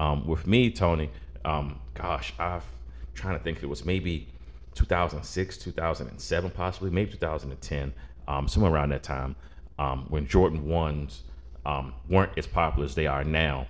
Um, 0.00 0.26
with 0.26 0.46
me, 0.46 0.70
Tony, 0.70 1.10
um, 1.44 1.80
gosh, 1.94 2.32
I've 2.38 2.64
trying 3.14 3.38
to 3.38 3.44
think 3.44 3.62
it 3.62 3.66
was 3.66 3.84
maybe 3.84 4.28
2006, 4.74 5.56
2007, 5.58 6.50
possibly, 6.50 6.90
maybe 6.90 7.12
2010, 7.12 7.94
um, 8.26 8.48
somewhere 8.48 8.72
around 8.72 8.90
that 8.90 9.02
time, 9.02 9.36
um, 9.78 10.06
when 10.08 10.26
Jordan 10.26 10.66
ones 10.66 11.22
um, 11.66 11.94
weren't 12.08 12.32
as 12.36 12.46
popular 12.46 12.84
as 12.84 12.94
they 12.94 13.06
are 13.06 13.24
now, 13.24 13.66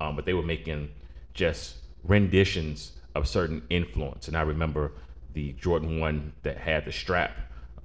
um, 0.00 0.16
but 0.16 0.24
they 0.24 0.34
were 0.34 0.42
making 0.42 0.90
just 1.34 1.76
renditions 2.04 2.92
of 3.14 3.26
certain 3.26 3.62
influence. 3.70 4.28
And 4.28 4.36
I 4.36 4.42
remember 4.42 4.92
the 5.32 5.52
Jordan 5.52 6.00
one 6.00 6.32
that 6.42 6.58
had 6.58 6.84
the 6.84 6.92
strap 6.92 7.32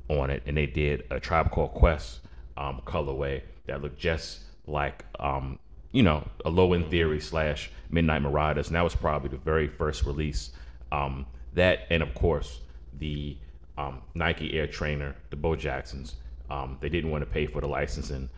on 0.09 0.29
it, 0.29 0.43
and 0.45 0.57
they 0.57 0.65
did 0.65 1.03
a 1.09 1.19
Tribe 1.19 1.51
Called 1.51 1.73
Quest 1.73 2.19
um, 2.57 2.81
colorway 2.85 3.41
that 3.65 3.81
looked 3.81 3.99
just 3.99 4.41
like 4.67 5.05
um, 5.19 5.59
you 5.91 6.03
know 6.03 6.27
a 6.45 6.49
low 6.49 6.73
end 6.73 6.89
theory 6.89 7.19
slash 7.19 7.71
Midnight 7.89 8.21
Marauders, 8.21 8.67
and 8.67 8.75
that 8.75 8.83
was 8.83 8.95
probably 8.95 9.29
the 9.29 9.37
very 9.37 9.67
first 9.67 10.05
release. 10.05 10.51
Um, 10.91 11.25
that 11.53 11.87
and 11.89 12.01
of 12.03 12.13
course 12.13 12.59
the 12.97 13.37
um, 13.77 14.01
Nike 14.13 14.53
Air 14.53 14.67
Trainer, 14.67 15.15
the 15.29 15.35
Bo 15.35 15.55
Jacksons. 15.55 16.15
Um, 16.49 16.77
they 16.81 16.89
didn't 16.89 17.09
want 17.09 17.23
to 17.23 17.29
pay 17.29 17.47
for 17.47 17.61
the 17.61 17.67
licensing 17.67 18.29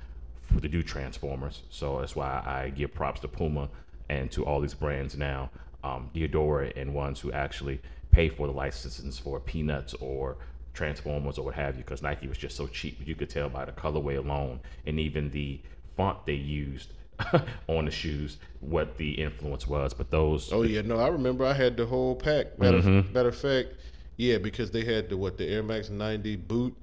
for 0.53 0.59
to 0.59 0.67
do 0.67 0.83
Transformers, 0.83 1.63
so 1.69 1.99
that's 1.99 2.15
why 2.15 2.41
I 2.45 2.69
give 2.69 2.93
props 2.93 3.19
to 3.21 3.27
Puma 3.27 3.69
and 4.09 4.31
to 4.31 4.45
all 4.45 4.61
these 4.61 4.73
brands 4.73 5.17
now, 5.17 5.49
um, 5.83 6.09
Diadora 6.13 6.71
and 6.75 6.93
ones 6.93 7.19
who 7.19 7.31
actually 7.31 7.81
pay 8.11 8.29
for 8.29 8.47
the 8.47 8.53
licenses 8.53 9.19
for 9.19 9.39
Peanuts 9.39 9.93
or 9.95 10.37
Transformers 10.73 11.37
or 11.37 11.45
what 11.45 11.55
have 11.55 11.75
you, 11.77 11.83
because 11.83 12.01
Nike 12.01 12.27
was 12.27 12.37
just 12.37 12.55
so 12.55 12.67
cheap. 12.67 12.99
You 13.05 13.15
could 13.15 13.29
tell 13.29 13.49
by 13.49 13.65
the 13.65 13.71
colorway 13.71 14.17
alone, 14.17 14.59
and 14.85 14.99
even 14.99 15.31
the 15.31 15.59
font 15.97 16.25
they 16.25 16.33
used 16.33 16.93
on 17.67 17.85
the 17.85 17.91
shoes 17.91 18.37
what 18.59 18.97
the 18.97 19.13
influence 19.13 19.67
was. 19.67 19.93
But 19.93 20.11
those, 20.11 20.51
Oh 20.51 20.63
yeah, 20.63 20.81
no, 20.81 20.97
I 20.97 21.07
remember 21.07 21.45
I 21.45 21.53
had 21.53 21.77
the 21.77 21.85
whole 21.85 22.15
pack. 22.15 22.59
Matter, 22.59 22.81
matter 23.13 23.29
of 23.29 23.37
fact, 23.37 23.69
yeah, 24.17 24.38
because 24.38 24.72
they 24.72 24.86
had 24.86 25.10
the 25.10 25.17
what 25.17 25.38
the 25.38 25.48
Air 25.48 25.63
Max 25.63 25.89
90 25.89 26.36
boot 26.38 26.75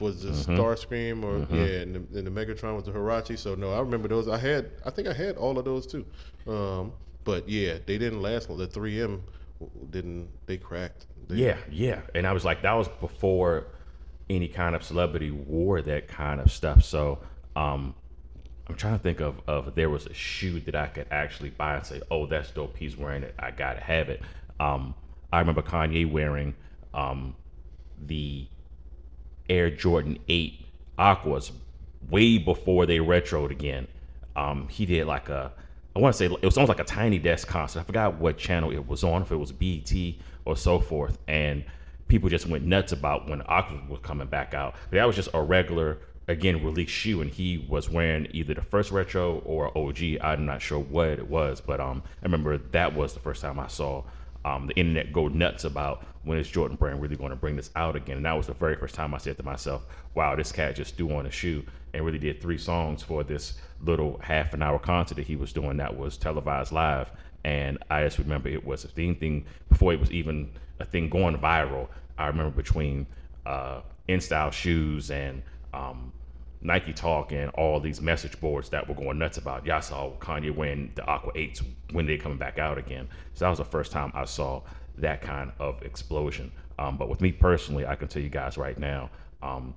was 0.00 0.22
the 0.22 0.30
Starscream, 0.30 1.24
or 1.24 1.38
yeah, 1.54 1.80
and 1.80 1.94
the, 1.94 2.18
and 2.18 2.26
the 2.26 2.30
Megatron 2.30 2.76
was 2.76 2.84
the 2.84 2.92
Huarache. 2.92 3.38
So 3.38 3.54
no, 3.54 3.72
I 3.72 3.80
remember 3.80 4.08
those. 4.08 4.28
I 4.28 4.38
had, 4.38 4.70
I 4.84 4.90
think 4.90 5.08
I 5.08 5.12
had 5.12 5.36
all 5.36 5.58
of 5.58 5.64
those 5.64 5.86
too. 5.86 6.04
Um, 6.46 6.92
but 7.24 7.48
yeah, 7.48 7.78
they 7.86 7.98
didn't 7.98 8.22
last 8.22 8.50
long. 8.50 8.58
The 8.58 8.66
3M 8.66 9.20
didn't 9.90 10.28
they 10.46 10.56
cracked? 10.56 11.06
They, 11.28 11.36
Yeah, 11.36 11.56
yeah. 11.70 12.00
And 12.14 12.26
I 12.26 12.32
was 12.32 12.44
like, 12.44 12.62
that 12.62 12.72
was 12.72 12.88
before 12.88 13.66
any 14.28 14.48
kind 14.48 14.74
of 14.74 14.82
celebrity 14.82 15.30
wore 15.30 15.82
that 15.82 16.08
kind 16.08 16.40
of 16.40 16.50
stuff. 16.50 16.84
So 16.84 17.18
um, 17.56 17.94
I'm 18.68 18.76
trying 18.76 18.94
to 18.94 19.02
think 19.02 19.20
of, 19.20 19.40
of 19.46 19.74
there 19.74 19.90
was 19.90 20.06
a 20.06 20.14
shoe 20.14 20.60
that 20.60 20.74
I 20.74 20.86
could 20.86 21.06
actually 21.10 21.50
buy 21.50 21.76
and 21.76 21.86
say, 21.86 22.00
oh, 22.10 22.26
that's 22.26 22.50
dope. 22.50 22.76
He's 22.76 22.96
wearing 22.96 23.22
it. 23.22 23.34
I 23.38 23.50
got 23.50 23.74
to 23.74 23.80
have 23.80 24.08
it. 24.08 24.22
Um, 24.58 24.94
I 25.32 25.40
remember 25.40 25.62
Kanye 25.62 26.10
wearing 26.10 26.54
um, 26.92 27.36
the 28.00 28.46
Air 29.48 29.70
Jordan 29.70 30.18
8 30.28 30.66
Aquas 30.98 31.52
way 32.08 32.38
before 32.38 32.86
they 32.86 32.98
retroed 32.98 33.50
again. 33.50 33.86
Um, 34.36 34.68
he 34.68 34.86
did 34.86 35.06
like 35.06 35.28
a, 35.28 35.52
I 35.94 35.98
want 35.98 36.14
to 36.14 36.18
say 36.18 36.26
it 36.26 36.42
was 36.42 36.56
almost 36.56 36.68
like 36.68 36.80
a 36.80 36.84
Tiny 36.84 37.18
Desk 37.18 37.46
concert. 37.46 37.80
I 37.80 37.82
forgot 37.82 38.14
what 38.14 38.38
channel 38.38 38.70
it 38.70 38.86
was 38.86 39.04
on, 39.04 39.22
if 39.22 39.32
it 39.32 39.36
was 39.36 39.52
BET 39.52 39.92
or 40.44 40.56
so 40.56 40.78
forth. 40.78 41.18
And 41.26 41.64
people 42.08 42.28
just 42.28 42.46
went 42.46 42.64
nuts 42.64 42.92
about 42.92 43.28
when 43.28 43.42
Aquas 43.42 43.80
was 43.88 44.00
coming 44.02 44.28
back 44.28 44.54
out. 44.54 44.74
That 44.90 45.04
was 45.04 45.16
just 45.16 45.28
a 45.34 45.42
regular, 45.42 45.98
again, 46.28 46.64
release 46.64 46.90
shoe. 46.90 47.20
And 47.20 47.30
he 47.30 47.58
was 47.58 47.90
wearing 47.90 48.28
either 48.32 48.54
the 48.54 48.62
first 48.62 48.92
retro 48.92 49.38
or 49.44 49.76
OG. 49.76 50.18
I'm 50.20 50.46
not 50.46 50.62
sure 50.62 50.78
what 50.78 51.08
it 51.08 51.28
was. 51.28 51.60
But 51.60 51.80
um, 51.80 52.02
I 52.22 52.24
remember 52.24 52.56
that 52.58 52.94
was 52.94 53.14
the 53.14 53.20
first 53.20 53.42
time 53.42 53.58
I 53.58 53.68
saw 53.68 54.04
um, 54.44 54.66
the 54.66 54.74
internet 54.74 55.12
go 55.12 55.28
nuts 55.28 55.64
about 55.64 56.04
when 56.24 56.38
is 56.38 56.48
Jordan 56.48 56.76
Brand 56.76 57.00
really 57.00 57.16
going 57.16 57.30
to 57.30 57.36
bring 57.36 57.56
this 57.56 57.70
out 57.76 57.96
again. 57.96 58.16
And 58.16 58.26
that 58.26 58.36
was 58.36 58.46
the 58.46 58.54
very 58.54 58.76
first 58.76 58.94
time 58.94 59.14
I 59.14 59.18
said 59.18 59.36
to 59.38 59.42
myself, 59.42 59.82
wow, 60.14 60.34
this 60.34 60.52
cat 60.52 60.76
just 60.76 60.96
threw 60.96 61.14
on 61.14 61.26
a 61.26 61.30
shoe 61.30 61.64
and 61.92 62.04
really 62.04 62.18
did 62.18 62.40
three 62.40 62.58
songs 62.58 63.02
for 63.02 63.24
this 63.24 63.54
little 63.82 64.18
half 64.22 64.54
an 64.54 64.62
hour 64.62 64.78
concert 64.78 65.14
that 65.14 65.26
he 65.26 65.36
was 65.36 65.52
doing 65.52 65.78
that 65.78 65.96
was 65.96 66.16
televised 66.16 66.72
live. 66.72 67.10
And 67.44 67.78
I 67.90 68.04
just 68.04 68.18
remember 68.18 68.48
it 68.48 68.64
was 68.64 68.84
a 68.84 68.88
thing 68.88 69.14
thing 69.14 69.44
before 69.68 69.92
it 69.92 70.00
was 70.00 70.10
even 70.10 70.50
a 70.78 70.84
thing 70.84 71.08
going 71.08 71.36
viral. 71.38 71.88
I 72.18 72.26
remember 72.26 72.50
between 72.50 73.06
uh, 73.46 73.80
in 74.08 74.20
style 74.20 74.50
shoes 74.50 75.10
and 75.10 75.42
um, 75.72 76.12
Nike 76.62 76.92
Talk 76.92 77.32
and 77.32 77.50
all 77.52 77.80
these 77.80 78.00
message 78.00 78.38
boards 78.40 78.68
that 78.70 78.86
were 78.86 78.94
going 78.94 79.18
nuts 79.18 79.38
about. 79.38 79.64
Y'all 79.64 79.80
saw 79.80 80.12
Kanye 80.18 80.54
win 80.54 80.90
the 80.94 81.04
Aqua 81.06 81.32
8s 81.32 81.64
when 81.92 82.06
they 82.06 82.18
coming 82.18 82.38
back 82.38 82.58
out 82.58 82.76
again. 82.76 83.08
So 83.34 83.44
that 83.44 83.50
was 83.50 83.58
the 83.58 83.64
first 83.64 83.92
time 83.92 84.12
I 84.14 84.26
saw 84.26 84.62
that 84.98 85.22
kind 85.22 85.52
of 85.58 85.82
explosion. 85.82 86.52
Um, 86.78 86.96
but 86.96 87.08
with 87.08 87.20
me 87.20 87.32
personally, 87.32 87.86
I 87.86 87.94
can 87.94 88.08
tell 88.08 88.22
you 88.22 88.28
guys 88.28 88.58
right 88.58 88.78
now, 88.78 89.10
um, 89.42 89.74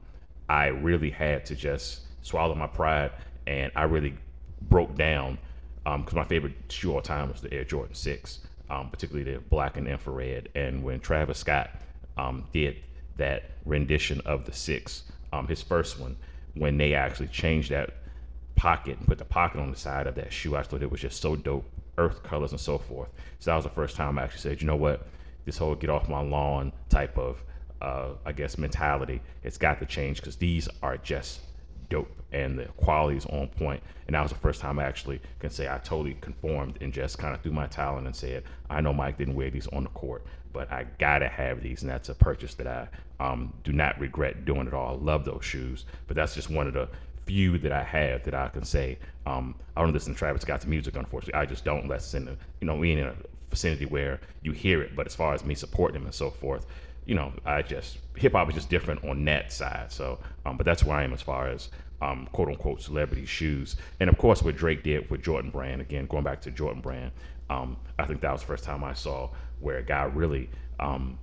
I 0.50 0.68
really 0.68 1.10
had 1.10 1.46
to 1.46 1.56
just 1.56 2.02
swallow 2.22 2.56
my 2.56 2.68
pride 2.68 3.12
and 3.48 3.72
I 3.76 3.84
really 3.84 4.16
broke 4.62 4.96
down 4.96 5.38
because 5.84 6.14
my 6.14 6.24
favorite 6.24 6.54
shoe 6.70 6.94
all 6.94 7.02
time 7.02 7.30
was 7.30 7.42
the 7.42 7.54
Air 7.54 7.66
Jordan 7.66 7.96
6, 7.96 8.40
um, 8.70 8.90
particularly 8.90 9.34
the 9.34 9.40
black 9.40 9.78
and 9.78 9.88
infrared. 9.88 10.50
And 10.56 10.84
when 10.84 11.00
Travis 11.00 11.40
Scott 11.40 11.72
um, 12.18 12.46
did 12.54 12.78
that 13.18 13.52
rendition 13.66 14.22
of 14.22 14.46
the 14.46 14.54
6, 14.54 15.04
um, 15.34 15.48
his 15.48 15.62
first 15.62 16.00
one, 16.00 16.16
when 16.54 16.78
they 16.78 16.94
actually 16.94 17.28
changed 17.28 17.72
that 17.72 17.92
pocket 18.56 18.98
and 19.00 19.08
put 19.08 19.18
the 19.18 19.26
pocket 19.26 19.60
on 19.60 19.72
the 19.72 19.78
side 19.78 20.08
of 20.08 20.16
that 20.16 20.32
shoe, 20.32 20.56
I 20.56 20.64
thought 20.64 20.84
it 20.84 20.92
was 20.92 21.02
just 21.02 21.22
so 21.22 21.36
dope, 21.36 21.66
earth 21.98 22.24
colors 22.24 22.52
and 22.52 22.60
so 22.60 22.78
forth. 22.78 23.10
So 23.40 23.52
that 23.52 23.56
was 23.56 23.66
the 23.66 23.72
first 23.72 23.96
time 23.96 24.20
I 24.20 24.24
actually 24.24 24.42
said, 24.42 24.62
you 24.62 24.68
know 24.68 24.76
what, 24.76 25.08
this 25.46 25.58
whole 25.58 25.76
get 25.76 25.90
off 25.90 26.08
my 26.08 26.22
lawn 26.22 26.72
type 26.90 27.18
of, 27.18 27.44
uh, 27.82 28.10
I 28.26 28.32
guess, 28.32 28.58
mentality, 28.58 29.22
it's 29.44 29.58
got 29.58 29.80
to 29.80 29.86
change 29.86 30.18
because 30.18 30.38
these 30.38 30.70
are 30.82 30.98
just 30.98 31.42
dope 31.90 32.12
and 32.32 32.58
the 32.58 32.66
quality 32.78 33.18
is 33.18 33.26
on 33.28 33.48
point. 33.48 33.82
And 34.08 34.16
that 34.16 34.22
was 34.22 34.32
the 34.32 34.38
first 34.38 34.60
time 34.60 34.80
I 34.80 34.84
actually 34.84 35.22
can 35.40 35.50
say 35.50 35.68
I 35.68 35.78
totally 35.78 36.16
conformed 36.20 36.78
and 36.82 36.92
just 36.92 37.18
kind 37.18 37.34
of 37.34 37.42
threw 37.42 37.52
my 37.52 37.68
talent 37.68 38.08
and 38.08 38.16
said, 38.16 38.44
I 38.70 38.82
know 38.82 38.94
Mike 38.94 39.18
didn't 39.18 39.36
wear 39.36 39.50
these 39.50 39.68
on 39.68 39.84
the 39.84 39.90
court, 39.90 40.26
but 40.52 40.72
I 40.72 40.86
gotta 40.98 41.28
have 41.28 41.62
these, 41.62 41.84
and 41.84 41.92
that's 41.92 42.10
a 42.10 42.16
purchase 42.16 42.56
that 42.56 42.68
I 42.68 42.88
um, 43.20 43.54
do 43.64 43.72
not 43.72 44.00
regret 44.00 44.46
doing 44.46 44.68
at 44.68 44.74
all. 44.74 44.96
I 44.96 45.04
love 45.04 45.26
those 45.26 45.46
shoes, 45.46 45.86
but 46.08 46.16
that's 46.16 46.36
just 46.36 46.50
one 46.50 46.68
of 46.68 46.74
the 46.74 46.90
few 47.26 47.58
that 47.60 47.72
I 47.72 47.84
have 47.84 48.24
that 48.24 48.34
I 48.34 48.50
can 48.50 48.66
say. 48.66 48.98
Um, 49.26 49.56
I 49.78 49.82
don't 49.82 49.94
listen 49.94 50.14
to 50.14 50.20
Travis 50.20 50.42
Scott's 50.42 50.66
music, 50.66 50.96
unfortunately. 50.96 51.40
I 51.40 51.46
just 51.46 51.64
don't 51.64 51.88
listen 51.88 52.26
to, 52.26 52.38
you 52.60 52.68
know, 52.68 52.84
in 52.84 53.00
a 53.00 53.16
vicinity 53.50 53.86
where 53.86 54.20
you 54.42 54.52
hear 54.52 54.82
it. 54.82 54.96
But 54.96 55.08
as 55.08 55.16
far 55.16 55.34
as 55.34 55.46
me 55.46 55.56
supporting 55.56 56.02
him 56.02 56.06
and 56.06 56.14
so 56.14 56.30
forth, 56.30 56.66
you 57.06 57.16
know, 57.16 57.34
I 57.46 57.62
just 57.62 57.98
hip 58.16 58.34
hop 58.34 58.50
is 58.50 58.56
just 58.56 58.70
different 58.70 59.04
on 59.04 59.26
that 59.26 59.52
side. 59.52 59.92
So, 59.92 60.20
um, 60.46 60.58
but 60.58 60.66
that's 60.66 60.84
where 60.84 60.98
I 60.98 61.04
am 61.04 61.14
as 61.14 61.22
far 61.22 61.48
as 61.48 61.70
um, 62.02 62.28
quote 62.32 62.50
unquote 62.50 62.82
celebrity 62.82 63.26
shoes. 63.26 63.76
And 64.00 64.10
of 64.10 64.18
course, 64.18 64.42
what 64.44 64.56
Drake 64.56 64.84
did 64.84 65.10
with 65.10 65.22
Jordan 65.22 65.52
Brand, 65.52 65.82
again, 65.82 66.06
going 66.08 66.24
back 66.24 66.42
to 66.42 66.52
Jordan 66.52 66.82
Brand, 66.82 67.12
um, 67.50 67.78
I 68.00 68.06
think 68.06 68.22
that 68.22 68.32
was 68.32 68.42
the 68.42 68.48
first 68.48 68.64
time 68.64 68.84
I 68.84 68.94
saw 68.94 69.30
where 69.60 69.78
a 69.78 69.84
guy 69.84 70.04
really 70.04 70.50
um, 70.80 71.20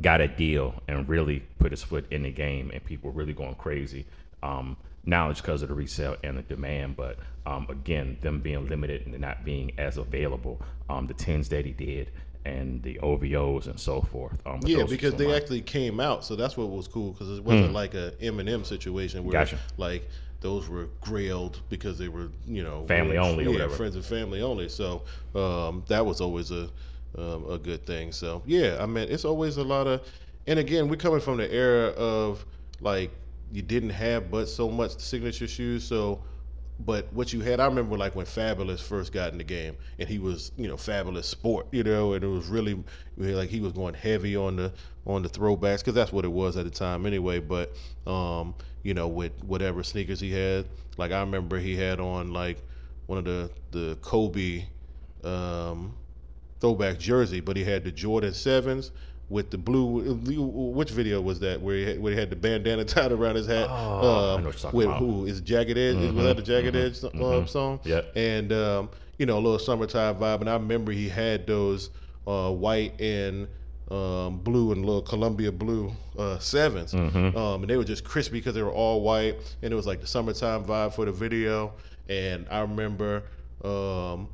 got 0.00 0.20
a 0.20 0.28
deal 0.28 0.74
and 0.88 1.08
really 1.08 1.40
put 1.58 1.72
his 1.72 1.82
foot 1.82 2.06
in 2.10 2.22
the 2.22 2.30
game, 2.30 2.70
and 2.72 2.84
people 2.84 3.10
really 3.10 3.32
going 3.32 3.54
crazy. 3.56 4.06
Um, 4.42 4.76
now 5.04 5.30
it's 5.30 5.40
because 5.40 5.62
of 5.62 5.68
the 5.68 5.74
resale 5.74 6.16
and 6.22 6.38
the 6.38 6.42
demand, 6.42 6.96
but 6.96 7.18
um, 7.46 7.66
again, 7.70 8.18
them 8.20 8.40
being 8.40 8.68
limited 8.68 9.06
and 9.06 9.18
not 9.18 9.44
being 9.44 9.72
as 9.78 9.96
available. 9.96 10.60
Um, 10.90 11.06
the 11.06 11.14
tens 11.14 11.48
that 11.48 11.64
he 11.64 11.72
did 11.72 12.10
and 12.48 12.82
the 12.82 12.98
OVOs 13.02 13.66
and 13.66 13.78
so 13.78 14.00
forth. 14.00 14.38
Um, 14.46 14.60
Yeah, 14.64 14.84
because 14.84 15.14
they 15.14 15.34
actually 15.34 15.60
came 15.60 16.00
out, 16.00 16.24
so 16.24 16.34
that's 16.36 16.56
what 16.56 16.70
was 16.70 16.88
cool 16.88 17.12
because 17.12 17.36
it 17.38 17.44
wasn't 17.44 17.72
like 17.72 17.94
a 17.94 18.12
Eminem 18.20 18.64
situation 18.64 19.24
where 19.24 19.32
Gotcha. 19.32 19.58
like 19.76 20.08
those 20.40 20.68
were 20.68 20.88
grailed 21.02 21.56
because 21.68 21.98
they 21.98 22.08
were 22.08 22.28
you 22.46 22.62
know 22.62 22.86
Family 22.86 23.16
were- 23.16 23.22
only 23.24 23.44
yeah, 23.58 23.68
friends 23.68 23.94
and 23.96 24.04
family 24.04 24.40
only. 24.42 24.68
So 24.68 25.02
um, 25.34 25.84
that 25.88 26.04
was 26.04 26.20
always 26.20 26.50
a 26.50 26.68
um, 27.16 27.50
a 27.50 27.58
good 27.58 27.84
thing. 27.86 28.12
So 28.12 28.42
yeah, 28.46 28.78
I 28.80 28.86
mean 28.86 29.08
it's 29.08 29.24
always 29.24 29.56
a 29.56 29.64
lot 29.64 29.86
of, 29.86 30.00
and 30.46 30.58
again 30.58 30.88
we're 30.88 30.96
coming 30.96 31.20
from 31.20 31.36
the 31.38 31.52
era 31.52 31.88
of 31.90 32.44
like 32.80 33.10
you 33.52 33.62
didn't 33.62 33.90
have 33.90 34.30
but 34.30 34.48
so 34.48 34.70
much 34.70 34.98
signature 34.98 35.48
shoes, 35.48 35.84
so 35.84 36.20
but 36.80 37.12
what 37.12 37.32
you 37.32 37.40
had, 37.40 37.58
I 37.60 37.66
remember 37.66 37.96
like 37.96 38.14
when 38.14 38.26
Fabolous 38.26 38.80
first 38.80 39.12
got 39.12 39.32
in 39.32 39.38
the 39.38 39.44
game, 39.44 39.76
and 39.98 40.08
he 40.08 40.18
was, 40.18 40.52
you 40.56 40.68
know, 40.68 40.76
Fabolous 40.76 41.24
Sport, 41.24 41.66
you 41.72 41.82
know, 41.82 42.12
and 42.12 42.22
it 42.22 42.28
was 42.28 42.46
really 42.46 42.82
like 43.16 43.48
he 43.48 43.60
was 43.60 43.72
going 43.72 43.94
heavy 43.94 44.36
on 44.36 44.56
the 44.56 44.72
on 45.04 45.22
the 45.22 45.28
throwbacks 45.28 45.78
because 45.78 45.94
that's 45.94 46.12
what 46.12 46.24
it 46.24 46.32
was 46.32 46.56
at 46.56 46.64
the 46.64 46.70
time 46.70 47.04
anyway. 47.04 47.40
But 47.40 47.74
um, 48.06 48.54
you 48.82 48.94
know, 48.94 49.08
with 49.08 49.32
whatever 49.42 49.82
sneakers 49.82 50.20
he 50.20 50.30
had, 50.30 50.66
like 50.96 51.10
I 51.10 51.20
remember 51.20 51.58
he 51.58 51.74
had 51.76 51.98
on 51.98 52.32
like 52.32 52.62
one 53.06 53.18
of 53.18 53.24
the 53.24 53.50
the 53.72 53.96
Kobe 54.00 54.64
um, 55.24 55.96
throwback 56.60 56.98
jersey, 56.98 57.40
but 57.40 57.56
he 57.56 57.64
had 57.64 57.84
the 57.84 57.90
Jordan 57.90 58.34
sevens 58.34 58.92
with 59.28 59.50
the 59.50 59.58
blue. 59.58 60.14
Which 60.14 60.90
video 60.90 61.20
was 61.20 61.40
that 61.40 61.60
where 61.60 61.76
he 61.76 61.84
had, 61.84 62.00
where 62.00 62.12
he 62.12 62.18
had 62.18 62.30
the 62.30 62.36
bandana 62.36 62.84
tied 62.86 63.12
around 63.12 63.36
his 63.36 63.46
hat? 63.46 63.68
Oh, 63.68 63.72
I 63.72 63.74
um, 63.74 63.74
know 63.74 64.34
what 64.34 64.42
you're 64.42 64.52
talking 64.52 64.76
with 64.76 64.86
about. 64.86 64.98
who 65.00 65.26
is 65.26 65.40
Jagged 65.40 65.78
Edge? 65.78 65.96
Was 66.14 66.24
that 66.24 66.36
the 66.36 66.42
Jagged 66.42 66.76
Edge 66.76 67.04
um, 67.04 67.46
song? 67.46 67.80
Yeah. 67.84 68.02
And 68.14 68.52
um, 68.52 68.90
you 69.18 69.26
know, 69.26 69.38
a 69.38 69.40
little 69.40 69.58
summertime 69.58 70.16
vibe. 70.16 70.40
And 70.40 70.50
I 70.50 70.54
remember 70.54 70.92
he 70.92 71.08
had 71.08 71.46
those 71.46 71.90
uh, 72.26 72.50
white 72.50 73.00
and 73.00 73.48
um, 73.90 74.38
blue 74.38 74.72
and 74.72 74.84
little 74.84 75.02
Columbia 75.02 75.50
blue 75.50 75.90
uh, 76.18 76.36
7s 76.36 76.94
Um, 76.94 77.62
and 77.62 77.70
they 77.70 77.76
were 77.76 77.84
just 77.84 78.04
crispy 78.04 78.38
because 78.38 78.54
they 78.54 78.62
were 78.62 78.72
all 78.72 79.00
white, 79.00 79.56
and 79.62 79.72
it 79.72 79.76
was 79.76 79.86
like 79.86 80.00
the 80.00 80.06
summertime 80.06 80.64
vibe 80.64 80.94
for 80.94 81.04
the 81.04 81.12
video. 81.12 81.72
And 82.08 82.46
I 82.50 82.60
remember. 82.60 83.24
Um, 83.64 84.28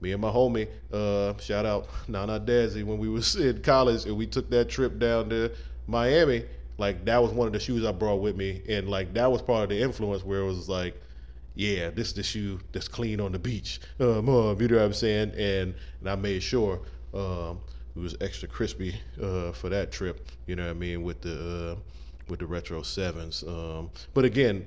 me 0.00 0.12
and 0.12 0.20
my 0.20 0.30
homie, 0.30 0.68
uh, 0.92 1.36
shout 1.38 1.66
out 1.66 1.88
Nana 2.08 2.40
Dazzy, 2.40 2.84
when 2.84 2.98
we 2.98 3.08
was 3.08 3.36
in 3.36 3.62
college 3.62 4.04
and 4.06 4.16
we 4.16 4.26
took 4.26 4.50
that 4.50 4.68
trip 4.68 4.98
down 4.98 5.28
to 5.30 5.52
Miami, 5.86 6.44
like 6.78 7.04
that 7.04 7.22
was 7.22 7.32
one 7.32 7.46
of 7.46 7.52
the 7.52 7.60
shoes 7.60 7.84
I 7.84 7.92
brought 7.92 8.20
with 8.20 8.36
me, 8.36 8.62
and 8.68 8.88
like 8.88 9.12
that 9.14 9.30
was 9.30 9.42
part 9.42 9.64
of 9.64 9.68
the 9.70 9.80
influence 9.80 10.24
where 10.24 10.40
it 10.40 10.46
was 10.46 10.68
like, 10.68 11.00
yeah, 11.54 11.90
this 11.90 12.08
is 12.08 12.14
the 12.14 12.22
shoe 12.22 12.60
that's 12.72 12.88
clean 12.88 13.20
on 13.20 13.32
the 13.32 13.38
beach, 13.38 13.80
um, 14.00 14.28
uh, 14.28 14.54
you 14.54 14.68
know 14.68 14.76
what 14.76 14.84
I'm 14.84 14.92
saying? 14.92 15.30
And 15.36 15.74
and 16.00 16.08
I 16.08 16.14
made 16.14 16.42
sure 16.42 16.80
um, 17.12 17.60
it 17.94 18.00
was 18.00 18.16
extra 18.20 18.48
crispy 18.48 18.94
uh, 19.20 19.52
for 19.52 19.68
that 19.68 19.90
trip, 19.92 20.28
you 20.46 20.56
know 20.56 20.64
what 20.64 20.70
I 20.70 20.74
mean, 20.74 21.02
with 21.02 21.20
the 21.20 21.72
uh, 21.72 21.80
with 22.28 22.38
the 22.38 22.46
retro 22.46 22.82
sevens. 22.82 23.42
Um, 23.46 23.90
but 24.14 24.24
again, 24.24 24.66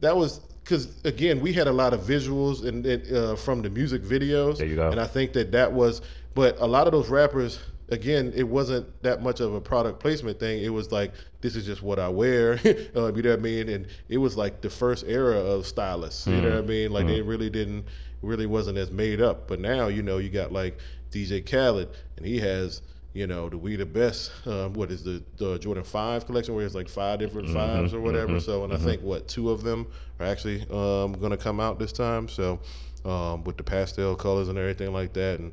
that 0.00 0.16
was 0.16 0.40
because 0.62 1.04
again 1.04 1.40
we 1.40 1.52
had 1.52 1.66
a 1.66 1.72
lot 1.72 1.92
of 1.92 2.00
visuals 2.00 2.66
and 2.66 2.86
uh, 3.12 3.36
from 3.36 3.62
the 3.62 3.70
music 3.70 4.02
videos. 4.02 4.58
There 4.58 4.66
you 4.66 4.76
go. 4.76 4.90
And 4.90 5.00
I 5.00 5.06
think 5.06 5.32
that 5.34 5.52
that 5.52 5.72
was, 5.72 6.02
but 6.34 6.56
a 6.60 6.66
lot 6.66 6.86
of 6.86 6.92
those 6.92 7.08
rappers. 7.08 7.58
Again, 7.88 8.32
it 8.34 8.44
wasn't 8.44 8.86
that 9.02 9.22
much 9.22 9.40
of 9.40 9.52
a 9.52 9.60
product 9.60 10.00
placement 10.00 10.40
thing. 10.40 10.64
It 10.64 10.70
was 10.70 10.90
like 10.90 11.12
this 11.42 11.56
is 11.56 11.66
just 11.66 11.82
what 11.82 11.98
I 11.98 12.08
wear, 12.08 12.52
uh, 12.64 12.64
you 12.64 12.90
know 12.94 13.02
what 13.02 13.26
I 13.26 13.36
mean. 13.36 13.68
And 13.68 13.86
it 14.08 14.16
was 14.16 14.34
like 14.34 14.62
the 14.62 14.70
first 14.70 15.04
era 15.06 15.36
of 15.36 15.66
stylists, 15.66 16.26
you 16.26 16.40
know 16.40 16.50
what 16.50 16.58
I 16.58 16.62
mean. 16.62 16.90
Like 16.90 17.06
they 17.06 17.20
really 17.20 17.50
didn't, 17.50 17.84
really 18.22 18.46
wasn't 18.46 18.78
as 18.78 18.90
made 18.90 19.20
up. 19.20 19.46
But 19.46 19.60
now, 19.60 19.88
you 19.88 20.02
know, 20.02 20.16
you 20.16 20.30
got 20.30 20.52
like 20.52 20.78
DJ 21.10 21.44
Khaled, 21.44 21.90
and 22.16 22.24
he 22.24 22.38
has 22.38 22.80
you 23.14 23.26
know, 23.26 23.48
the 23.48 23.58
We 23.58 23.76
the 23.76 23.86
Best, 23.86 24.32
um, 24.46 24.72
what 24.72 24.90
is 24.90 25.04
the, 25.04 25.22
the 25.36 25.58
Jordan 25.58 25.84
5 25.84 26.26
collection 26.26 26.54
where 26.54 26.64
it's 26.64 26.74
like 26.74 26.88
five 26.88 27.18
different 27.18 27.50
fives 27.50 27.92
or 27.92 28.00
whatever. 28.00 28.40
So, 28.40 28.64
and 28.64 28.72
I 28.72 28.78
think 28.78 29.02
what, 29.02 29.28
two 29.28 29.50
of 29.50 29.62
them 29.62 29.86
are 30.18 30.26
actually 30.26 30.62
um, 30.70 31.12
going 31.12 31.30
to 31.30 31.36
come 31.36 31.60
out 31.60 31.78
this 31.78 31.92
time. 31.92 32.28
So, 32.28 32.60
um, 33.04 33.44
with 33.44 33.56
the 33.56 33.64
pastel 33.64 34.14
colors 34.14 34.48
and 34.48 34.56
everything 34.56 34.92
like 34.92 35.12
that. 35.14 35.40
And 35.40 35.52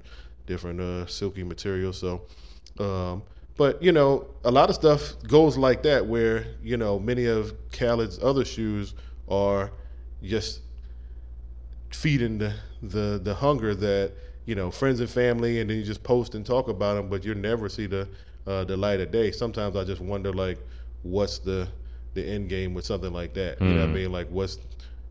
different 0.50 0.82
uh, 0.82 1.06
silky 1.06 1.44
materials. 1.44 1.98
So, 1.98 2.24
um, 2.80 3.24
but 3.56 3.82
you 3.82 3.92
know, 3.92 4.28
a 4.44 4.52
lot 4.52 4.70
of 4.70 4.76
stuff 4.76 5.14
goes 5.28 5.58
like 5.58 5.84
that, 5.84 6.06
where 6.06 6.48
you 6.62 6.76
know 6.76 7.00
many 7.00 7.26
of 7.26 7.54
Khaled's 7.72 8.22
other 8.22 8.44
shoes 8.44 8.96
are 9.30 9.72
just 10.24 10.62
feeding 11.92 12.40
the 12.40 12.54
the 12.82 13.22
the 13.24 13.36
hunger 13.36 13.76
that 13.76 14.14
you 14.50 14.56
know 14.56 14.72
friends 14.72 15.00
and 15.00 15.10
family, 15.10 15.60
and 15.60 15.70
then 15.70 15.78
you 15.78 15.84
just 15.84 16.02
post 16.02 16.34
and 16.34 16.44
talk 16.44 16.70
about 16.70 16.96
them, 16.96 17.08
but 17.08 17.24
you 17.24 17.36
never 17.36 17.70
see 17.70 17.86
the 17.86 18.08
uh, 18.48 18.64
the 18.64 18.76
light 18.76 19.00
of 19.00 19.12
day. 19.12 19.30
Sometimes 19.32 19.76
I 19.76 19.84
just 19.84 20.02
wonder 20.02 20.34
like, 20.34 20.58
what's 21.04 21.38
the 21.38 21.68
the 22.16 22.26
end 22.26 22.50
game 22.50 22.74
with 22.74 22.84
something 22.84 23.14
like 23.14 23.36
that? 23.36 23.62
You 23.62 23.68
know 23.68 23.82
what 23.82 23.90
I 23.92 23.94
mean? 23.94 24.12
Like, 24.12 24.28
what's 24.30 24.58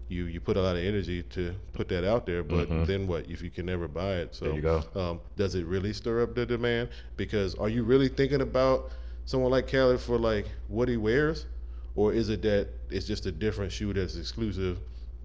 you 0.09 0.25
you 0.25 0.41
put 0.41 0.57
a 0.57 0.61
lot 0.61 0.75
of 0.75 0.83
energy 0.83 1.23
to 1.23 1.55
put 1.73 1.89
that 1.91 2.05
out 2.05 2.27
there, 2.27 2.43
but 2.43 2.69
then 2.87 3.07
what 3.07 3.31
if 3.31 3.41
you 3.41 3.51
can 3.51 3.67
never 3.67 3.87
buy 3.87 4.15
it? 4.17 4.35
So 4.35 4.47
There 4.47 4.55
you 4.55 4.63
go. 4.63 4.83
Um, 4.97 5.21
does 5.37 5.55
it 5.55 5.65
really 5.67 5.93
stir 5.93 6.23
up 6.25 6.35
the 6.35 6.45
demand? 6.45 6.89
Because 7.17 7.55
are 7.55 7.69
you 7.69 7.85
really 7.85 8.09
thinking 8.09 8.41
about 8.41 8.91
someone 9.25 9.53
like 9.53 9.71
Khaled 9.71 10.01
for 10.01 10.19
like 10.19 10.49
what 10.67 10.89
he 10.89 10.97
wears, 10.97 11.47
or 11.95 12.13
is 12.13 12.29
it 12.29 12.43
that 12.43 12.67
it's 12.91 13.07
just 13.07 13.27
a 13.27 13.31
different 13.31 13.71
shoe 13.71 13.93
that's 13.93 14.17
exclusive 14.17 14.79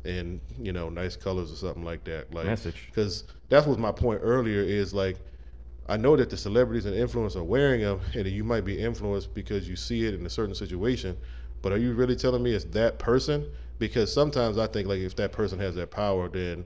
and 0.05 0.41
you 0.59 0.73
know 0.73 0.89
nice 0.89 1.15
colors 1.15 1.51
or 1.51 1.55
something 1.55 1.83
like 1.83 2.03
that? 2.05 2.33
Like 2.33 2.45
Message. 2.45 2.87
because 2.89 3.23
that 3.49 3.65
was 3.67 3.77
my 3.77 3.91
point 3.91 4.21
earlier. 4.23 4.61
Is 4.61 4.93
like 4.93 5.17
I 5.87 5.97
know 5.97 6.15
that 6.15 6.29
the 6.29 6.37
celebrities 6.37 6.85
and 6.85 6.95
influencers 6.95 7.35
are 7.35 7.43
wearing 7.43 7.81
them, 7.81 7.99
and 8.13 8.27
you 8.27 8.43
might 8.43 8.65
be 8.65 8.79
influenced 8.79 9.33
because 9.33 9.67
you 9.67 9.75
see 9.75 10.05
it 10.05 10.13
in 10.13 10.25
a 10.25 10.29
certain 10.29 10.55
situation. 10.55 11.17
But 11.61 11.71
are 11.71 11.77
you 11.77 11.93
really 11.93 12.15
telling 12.15 12.43
me 12.43 12.53
it's 12.53 12.65
that 12.65 12.99
person? 12.99 13.49
Because 13.79 14.13
sometimes 14.13 14.57
I 14.57 14.67
think 14.67 14.87
like 14.87 14.99
if 14.99 15.15
that 15.17 15.31
person 15.31 15.59
has 15.59 15.75
that 15.75 15.91
power, 15.91 16.29
then 16.29 16.65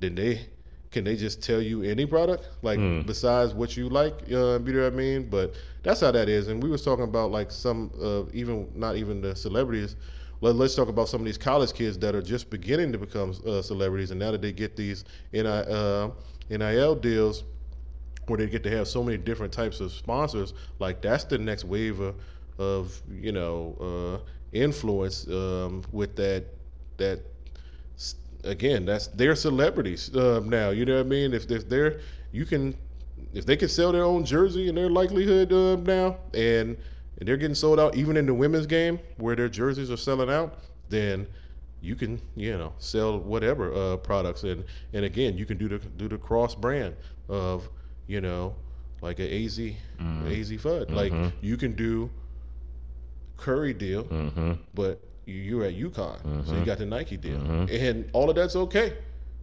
then 0.00 0.14
they 0.14 0.46
can 0.90 1.04
they 1.04 1.16
just 1.16 1.42
tell 1.42 1.60
you 1.60 1.82
any 1.82 2.06
product 2.06 2.48
like 2.62 2.78
besides 3.06 3.52
what 3.54 3.76
you 3.76 3.88
like. 3.88 4.14
Uh, 4.22 4.58
you 4.58 4.72
know 4.72 4.84
what 4.84 4.92
I 4.92 4.96
mean? 4.96 5.28
But 5.28 5.54
that's 5.82 6.00
how 6.00 6.10
that 6.12 6.28
is. 6.28 6.48
And 6.48 6.62
we 6.62 6.70
was 6.70 6.82
talking 6.82 7.04
about 7.04 7.30
like 7.30 7.50
some 7.50 7.90
uh, 8.02 8.24
even 8.32 8.68
not 8.74 8.96
even 8.96 9.20
the 9.20 9.36
celebrities. 9.36 9.96
Let, 10.40 10.56
let's 10.56 10.74
talk 10.74 10.88
about 10.88 11.08
some 11.08 11.20
of 11.20 11.24
these 11.24 11.38
college 11.38 11.72
kids 11.72 11.98
that 11.98 12.14
are 12.14 12.22
just 12.22 12.50
beginning 12.50 12.92
to 12.92 12.98
become 12.98 13.34
uh, 13.46 13.62
celebrities, 13.62 14.10
and 14.10 14.20
now 14.20 14.30
that 14.30 14.42
they 14.42 14.52
get 14.52 14.76
these 14.76 15.04
NI, 15.32 15.46
uh, 15.46 16.10
NIL 16.50 16.94
deals 16.94 17.44
where 18.26 18.38
they 18.38 18.46
get 18.46 18.62
to 18.62 18.70
have 18.70 18.86
so 18.86 19.02
many 19.02 19.16
different 19.16 19.52
types 19.52 19.80
of 19.80 19.90
sponsors, 19.92 20.54
like 20.78 21.00
that's 21.00 21.24
the 21.24 21.38
next 21.38 21.64
wave 21.64 22.00
of, 22.00 22.14
of 22.58 23.02
you 23.10 23.32
know 23.32 24.20
uh, 24.22 24.30
influence 24.52 25.26
um, 25.28 25.82
with 25.92 26.14
that 26.16 26.44
that 26.98 27.20
again 28.44 28.84
that's 28.84 29.08
their 29.08 29.34
celebrities 29.34 30.14
um, 30.16 30.48
now. 30.48 30.70
You 30.70 30.84
know 30.84 30.96
what 30.96 31.06
I 31.06 31.08
mean? 31.08 31.34
If 31.34 31.50
if 31.50 31.68
they're 31.68 32.00
you 32.32 32.44
can 32.44 32.76
if 33.32 33.46
they 33.46 33.56
can 33.56 33.68
sell 33.68 33.92
their 33.92 34.04
own 34.04 34.24
jersey 34.24 34.68
in 34.68 34.74
their 34.74 34.90
likelihood 34.90 35.52
um, 35.52 35.84
now 35.84 36.18
and 36.34 36.76
and 37.18 37.28
they're 37.28 37.36
getting 37.36 37.54
sold 37.54 37.78
out 37.80 37.96
even 37.96 38.16
in 38.16 38.26
the 38.26 38.34
women's 38.34 38.66
game 38.66 38.98
where 39.16 39.34
their 39.36 39.48
jerseys 39.48 39.90
are 39.90 39.96
selling 39.96 40.30
out, 40.30 40.58
then 40.88 41.26
you 41.80 41.94
can 41.94 42.20
you 42.36 42.56
know 42.58 42.72
sell 42.78 43.18
whatever 43.18 43.72
uh, 43.74 43.96
products. 43.98 44.42
And 44.44 44.64
and 44.92 45.04
again 45.04 45.36
you 45.38 45.46
can 45.46 45.58
do 45.58 45.68
the 45.68 45.78
do 45.78 46.08
the 46.08 46.18
cross 46.18 46.54
brand 46.54 46.96
of 47.28 47.68
you 48.06 48.20
know 48.20 48.54
like 49.00 49.18
a 49.20 49.28
Azzi 49.28 49.76
Azzi 50.00 50.58
Fudd 50.60 50.90
like 50.90 51.12
you 51.40 51.56
can 51.56 51.72
do 51.74 52.10
Curry 53.36 53.72
deal 53.72 54.04
but 54.74 55.00
you- 55.26 55.34
you're 55.34 55.64
at 55.64 55.74
UConn 55.74 56.46
so 56.46 56.54
you 56.56 56.64
got 56.64 56.78
the 56.78 56.86
Nike 56.86 57.16
deal. 57.16 57.38
And 57.70 58.08
all 58.12 58.28
of 58.30 58.36
that's 58.36 58.56
okay. 58.56 58.94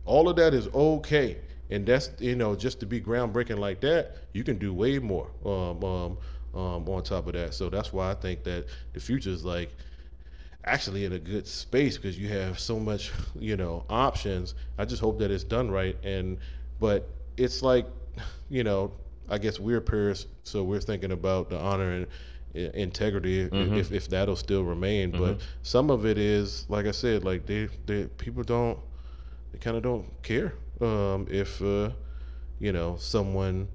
All 0.05 0.27
of 0.27 0.35
that 0.35 0.53
is 0.53 0.67
okay. 0.73 1.37
And 1.69 1.85
that's 1.85 2.09
you 2.19 2.35
know 2.35 2.55
just 2.55 2.79
to 2.81 2.85
be 2.85 2.99
groundbreaking 2.99 3.57
like 3.59 3.79
that 3.81 4.15
you 4.33 4.43
can 4.43 4.57
do 4.57 4.73
way 4.73 4.99
more. 4.99 5.27
Um, 5.45 5.83
um, 5.83 6.17
um, 6.55 6.87
on 6.87 7.03
top 7.03 7.27
of 7.27 7.33
that. 7.33 7.53
So 7.53 7.69
that's 7.69 7.91
why 7.93 8.11
I 8.11 8.15
think 8.15 8.43
that 8.43 8.65
the 8.93 8.99
future 8.99 9.29
is 9.29 9.43
like 9.45 9.71
actually 10.65 11.05
in 11.05 11.13
a 11.13 11.19
good 11.19 11.47
space 11.47 11.95
because 11.97 12.17
you 12.17 12.27
have 12.29 12.59
so 12.59 12.79
much 12.79 13.11
you 13.39 13.55
know 13.57 13.85
options. 13.89 14.55
I 14.77 14.85
just 14.85 15.01
hope 15.01 15.19
that 15.19 15.31
it's 15.31 15.43
done 15.43 15.69
right. 15.69 15.97
And 16.03 16.37
but 16.79 17.09
it's 17.37 17.61
like 17.61 17.85
you 18.49 18.63
know 18.63 18.93
i 19.27 19.37
guess 19.37 19.59
we're 19.59 19.81
peers 19.81 20.27
so 20.43 20.63
we're 20.63 20.79
thinking 20.79 21.11
about 21.11 21.49
the 21.49 21.57
honor 21.59 21.91
and 21.91 22.07
integrity 22.53 23.41
if- 23.41 23.51
if, 23.77 23.91
if 23.91 24.07
that'll 24.07 24.35
still 24.37 24.63
remain. 24.63 25.11
But 25.11 25.41
some 25.63 25.89
of 25.91 26.05
it 26.05 26.17
is 26.17 26.65
like 26.69 26.85
i 26.85 26.91
said 26.91 27.25
like 27.25 27.45
they, 27.45 27.67
they 27.85 28.05
people 28.05 28.43
don't 28.43 28.79
they 29.51 29.57
kind 29.59 29.75
of 29.75 29.83
don't 29.83 30.05
care 30.23 30.53
um, 30.81 31.27
if 31.29 31.61
uh, 31.61 31.89
you 32.59 32.71
know 32.71 32.95
someone 32.97 33.67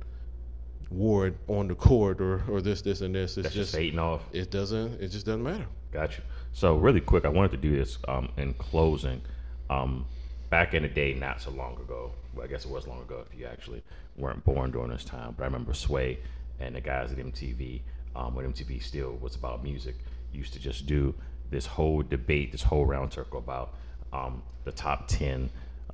it 0.92 1.37
on 1.48 1.68
the 1.68 1.74
court 1.74 2.20
or, 2.20 2.42
or 2.48 2.61
this 2.61 2.83
this 2.83 3.00
and 3.00 3.14
this 3.14 3.37
it's 3.37 3.44
That's 3.44 3.55
just 3.55 3.70
just 3.70 3.74
fading 3.74 3.98
off. 3.98 4.22
it 4.33 4.50
doesn't 4.50 5.00
it 5.00 5.09
just 5.09 5.26
doesn't 5.26 5.42
matter 5.42 5.66
Got 5.92 6.16
you. 6.16 6.22
So 6.53 6.76
really 6.76 7.00
quick, 7.00 7.24
I 7.24 7.29
wanted 7.29 7.50
to 7.53 7.57
do 7.57 7.76
this 7.76 7.98
um, 8.07 8.29
in 8.37 8.55
closing. 8.55 9.22
Um, 9.68 10.07
back 10.50 10.74
in 10.74 10.83
the 10.83 10.88
day, 10.88 11.14
not 11.14 11.40
so 11.40 11.50
long 11.50 11.76
ago. 11.76 12.12
Well, 12.35 12.44
I 12.44 12.48
guess 12.48 12.64
it 12.64 12.70
was 12.70 12.87
long 12.87 13.00
ago 13.03 13.24
if 13.29 13.38
you 13.38 13.46
actually 13.46 13.83
weren't 14.16 14.44
born 14.44 14.70
during 14.70 14.90
this 14.90 15.05
time. 15.05 15.35
But 15.37 15.44
I 15.44 15.46
remember 15.46 15.74
Sway 15.74 16.18
and 16.61 16.74
the 16.74 16.81
guys 16.81 17.12
at 17.12 17.18
MTV, 17.18 17.81
um, 18.14 18.35
when 18.35 18.53
MTV 18.53 18.83
still 18.83 19.12
was 19.20 19.35
about 19.35 19.62
music, 19.64 19.96
used 20.33 20.53
to 20.53 20.61
just 20.61 20.87
do 20.87 21.14
this 21.50 21.66
whole 21.66 22.03
debate, 22.03 22.53
this 22.53 22.62
whole 22.62 22.87
round 22.87 23.12
circle 23.12 23.38
about 23.38 23.74
um, 24.12 24.42
the 24.64 24.72
top 24.72 25.09
ten 25.09 25.50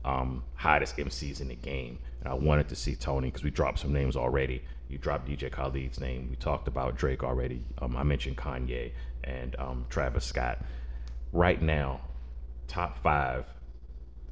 um, 0.06 0.44
hottest 0.54 0.96
MCs 0.96 1.40
in 1.40 1.48
the 1.48 1.56
game. 1.56 1.98
And 2.20 2.28
I 2.28 2.34
wanted 2.34 2.68
to 2.68 2.76
see 2.76 2.94
Tony 2.94 3.28
because 3.28 3.42
we 3.42 3.50
dropped 3.50 3.80
some 3.80 3.92
names 3.92 4.16
already. 4.16 4.62
You 4.88 4.98
dropped 4.98 5.28
DJ 5.28 5.50
Khaled's 5.50 6.00
name. 6.00 6.28
We 6.30 6.36
talked 6.36 6.68
about 6.68 6.96
Drake 6.96 7.24
already. 7.24 7.64
Um, 7.78 7.96
I 7.96 8.04
mentioned 8.04 8.36
Kanye 8.36 8.92
and 9.24 9.56
um, 9.58 9.84
Travis 9.90 10.24
Scott. 10.24 10.64
Right 11.32 11.60
now, 11.60 12.00
top 12.68 13.02
five 13.02 13.46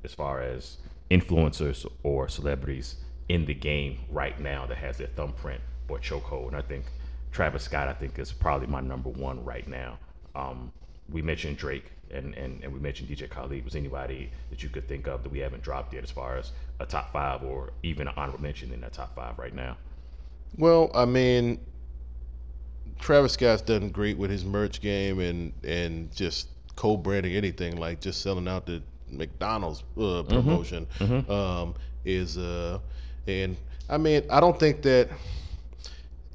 as 0.05 0.15
far 0.15 0.41
as 0.41 0.79
influencers 1.11 1.87
or 2.05 2.29
celebrities 2.29 2.97
in 3.29 3.45
the 3.47 3.55
game 3.55 3.99
right 4.09 4.39
now 4.39 4.67
that 4.67 4.77
has 4.77 4.99
their 4.99 5.09
thumbprint 5.09 5.61
or 5.89 5.99
chokehold. 5.99 6.49
And 6.49 6.57
I 6.57 6.63
think 6.63 6.85
Travis 7.33 7.65
Scott, 7.65 7.89
I 7.89 7.95
think, 7.95 8.19
is 8.19 8.33
probably 8.33 8.69
my 8.69 8.81
number 8.81 9.09
one 9.11 9.45
right 9.45 9.67
now. 9.67 9.99
Um, 10.37 10.73
we 11.09 11.21
mentioned 11.21 11.57
Drake 11.57 11.91
and, 12.11 12.35
and, 12.35 12.63
and 12.63 12.73
we 12.73 12.79
mentioned 12.81 13.09
DJ 13.09 13.29
Khaled. 13.29 13.65
Was 13.65 13.75
anybody 13.77 14.31
that 14.51 14.63
you 14.63 14.69
could 14.69 14.87
think 14.89 15.07
of 15.07 15.23
that 15.23 15.31
we 15.31 15.39
haven't 15.39 15.63
dropped 15.63 15.95
yet 15.95 16.03
as 16.05 16.11
far 16.11 16.37
as 16.37 16.53
a 16.81 16.87
top 16.87 17.13
five 17.13 17.43
or 17.43 17.73
even 17.83 18.09
an 18.09 18.15
honorable 18.17 18.41
mention 18.43 18.73
in 18.73 18.81
that 18.83 18.93
top 18.93 19.15
five 19.15 19.39
right 19.39 19.55
now? 19.55 19.77
Well, 20.57 20.91
I 20.95 21.05
mean, 21.05 21.59
Travis 23.01 23.33
Scott's 23.33 23.63
done 23.63 23.91
great 23.91 24.17
with 24.17 24.31
his 24.31 24.45
merch 24.45 24.81
game 24.81 25.21
and 25.21 25.53
and 25.65 26.15
just 26.15 26.49
co-branding 26.77 27.35
anything 27.35 27.77
like 27.77 28.01
just 28.01 28.23
selling 28.23 28.49
out 28.49 28.67
the 28.67 28.83
McDonald's 29.11 29.85
uh, 29.97 30.23
promotion 30.25 30.87
Um, 31.29 31.75
is 32.05 32.37
uh 32.37 32.79
and 33.27 33.57
I 33.89 33.97
mean 33.99 34.23
I 34.31 34.41
don't 34.41 34.59
think 34.59 34.83
that 34.83 35.09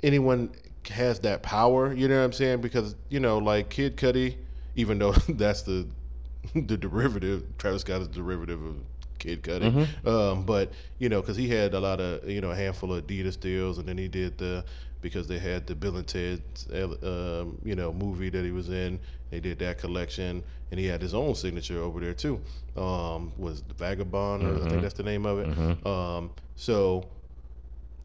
anyone 0.03 0.51
has 0.89 1.19
that 1.19 1.43
power. 1.43 1.93
You 1.93 2.07
know 2.07 2.17
what 2.17 2.25
I'm 2.25 2.33
saying? 2.33 2.61
Because 2.61 2.95
you 3.09 3.19
know 3.19 3.37
like 3.37 3.69
Kid 3.69 3.97
Cudi, 3.97 4.35
even 4.79 4.97
though 4.97 5.11
that's 5.29 5.61
the 5.63 5.85
the 6.55 6.77
derivative, 6.77 7.43
Travis 7.57 7.81
Scott 7.81 8.01
is 8.01 8.07
derivative 8.07 8.63
of 8.63 8.75
Kid 9.19 9.43
Cudi. 9.43 9.71
Um, 10.07 10.45
but 10.45 10.71
you 10.99 11.09
know, 11.09 11.21
because 11.21 11.35
he 11.35 11.49
had 11.49 11.73
a 11.73 11.79
lot 11.79 11.99
of 11.99 12.27
you 12.29 12.41
know 12.41 12.51
a 12.51 12.55
handful 12.55 12.93
of 12.93 13.05
Adidas 13.05 13.39
deals, 13.39 13.77
and 13.77 13.87
then 13.87 13.97
he 13.97 14.07
did 14.07 14.37
the 14.37 14.63
because 15.01 15.27
they 15.27 15.39
had 15.39 15.65
the 15.67 15.75
Bill 15.75 15.97
and 15.97 16.07
Ted 16.07 16.41
um, 16.73 17.57
you 17.63 17.75
know 17.75 17.91
movie 17.91 18.29
that 18.29 18.43
he 18.45 18.51
was 18.51 18.69
in. 18.69 18.99
They 19.31 19.39
did 19.39 19.59
that 19.59 19.77
collection, 19.77 20.43
and 20.71 20.79
he 20.79 20.85
had 20.87 21.01
his 21.01 21.13
own 21.13 21.35
signature 21.35 21.79
over 21.81 21.99
there 21.99 22.13
too. 22.13 22.41
Um, 22.77 23.31
was 23.37 23.61
the 23.63 23.73
Vagabond? 23.75 24.43
Or 24.43 24.55
I 24.55 24.69
think 24.69 24.81
that's 24.81 24.95
the 24.95 25.03
name 25.03 25.25
of 25.25 25.39
it. 25.39 25.85
Um, 25.85 26.31
so 26.55 27.05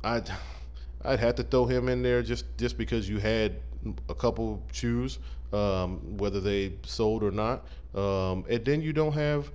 I'd 0.03 0.29
I'd 1.05 1.21
have 1.21 1.37
to 1.37 1.43
throw 1.45 1.67
him 1.67 1.89
in 1.89 2.03
there 2.03 2.23
just 2.23 2.47
just 2.59 2.77
because 2.77 3.09
you 3.09 3.19
had 3.19 3.61
a 4.09 4.15
couple 4.15 4.63
shoes, 4.73 5.19
um, 5.53 6.17
whether 6.19 6.41
they 6.41 6.73
sold 6.85 7.23
or 7.23 7.31
not, 7.31 7.67
um, 7.95 8.45
and 8.49 8.65
then 8.65 8.81
you 8.83 8.93
don't 8.93 9.13
have. 9.13 9.51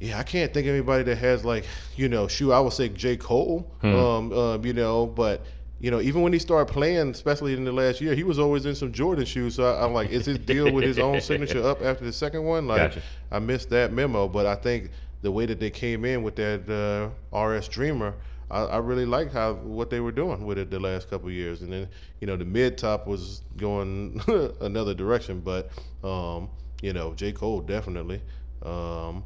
Yeah, 0.00 0.18
I 0.18 0.22
can't 0.22 0.52
think 0.54 0.66
of 0.66 0.72
anybody 0.74 1.04
that 1.04 1.16
has 1.16 1.44
like 1.44 1.66
you 1.96 2.08
know 2.08 2.26
shoe. 2.26 2.52
I 2.52 2.60
would 2.60 2.72
say 2.72 2.88
J 2.88 3.16
Cole, 3.16 3.70
um, 3.82 4.32
um, 4.32 4.64
you 4.64 4.72
know, 4.72 5.06
but 5.06 5.44
you 5.78 5.90
know 5.90 6.00
even 6.00 6.22
when 6.22 6.32
he 6.32 6.38
started 6.38 6.72
playing, 6.72 7.10
especially 7.10 7.52
in 7.52 7.64
the 7.64 7.72
last 7.72 8.00
year, 8.00 8.14
he 8.14 8.24
was 8.24 8.38
always 8.38 8.64
in 8.64 8.74
some 8.74 8.92
Jordan 8.92 9.26
shoes. 9.26 9.56
So 9.56 9.64
I, 9.64 9.84
I'm 9.84 9.92
like, 9.92 10.08
is 10.10 10.24
his 10.24 10.38
deal 10.38 10.72
with 10.72 10.84
his 10.84 10.98
own 10.98 11.20
signature 11.28 11.62
up 11.62 11.82
after 11.82 12.04
the 12.04 12.12
second 12.12 12.44
one? 12.44 12.66
Like, 12.66 12.78
Gotcha. 12.78 13.02
I 13.30 13.40
missed 13.40 13.68
that 13.70 13.92
memo, 13.92 14.26
but 14.26 14.46
I 14.46 14.54
think 14.54 14.90
the 15.22 15.30
way 15.30 15.44
that 15.44 15.60
they 15.60 15.70
came 15.70 16.04
in 16.06 16.22
with 16.22 16.36
that 16.36 17.12
uh, 17.32 17.38
RS 17.38 17.68
Dreamer, 17.68 18.14
I, 18.50 18.64
I 18.64 18.76
really 18.78 19.06
liked 19.06 19.32
how 19.32 19.54
what 19.54 19.90
they 19.90 20.00
were 20.00 20.12
doing 20.12 20.44
with 20.46 20.58
it 20.58 20.70
the 20.70 20.80
last 20.80 21.08
couple 21.10 21.28
of 21.28 21.34
years. 21.34 21.62
And 21.62 21.72
then 21.72 21.88
you 22.20 22.26
know 22.26 22.36
the 22.36 22.44
mid 22.44 22.78
top 22.78 23.06
was 23.06 23.42
going 23.56 24.20
another 24.60 24.94
direction, 24.94 25.40
but 25.40 25.70
um, 26.04 26.48
you 26.82 26.92
know 26.92 27.14
J 27.14 27.32
Cole 27.32 27.60
definitely, 27.60 28.20
um, 28.62 29.24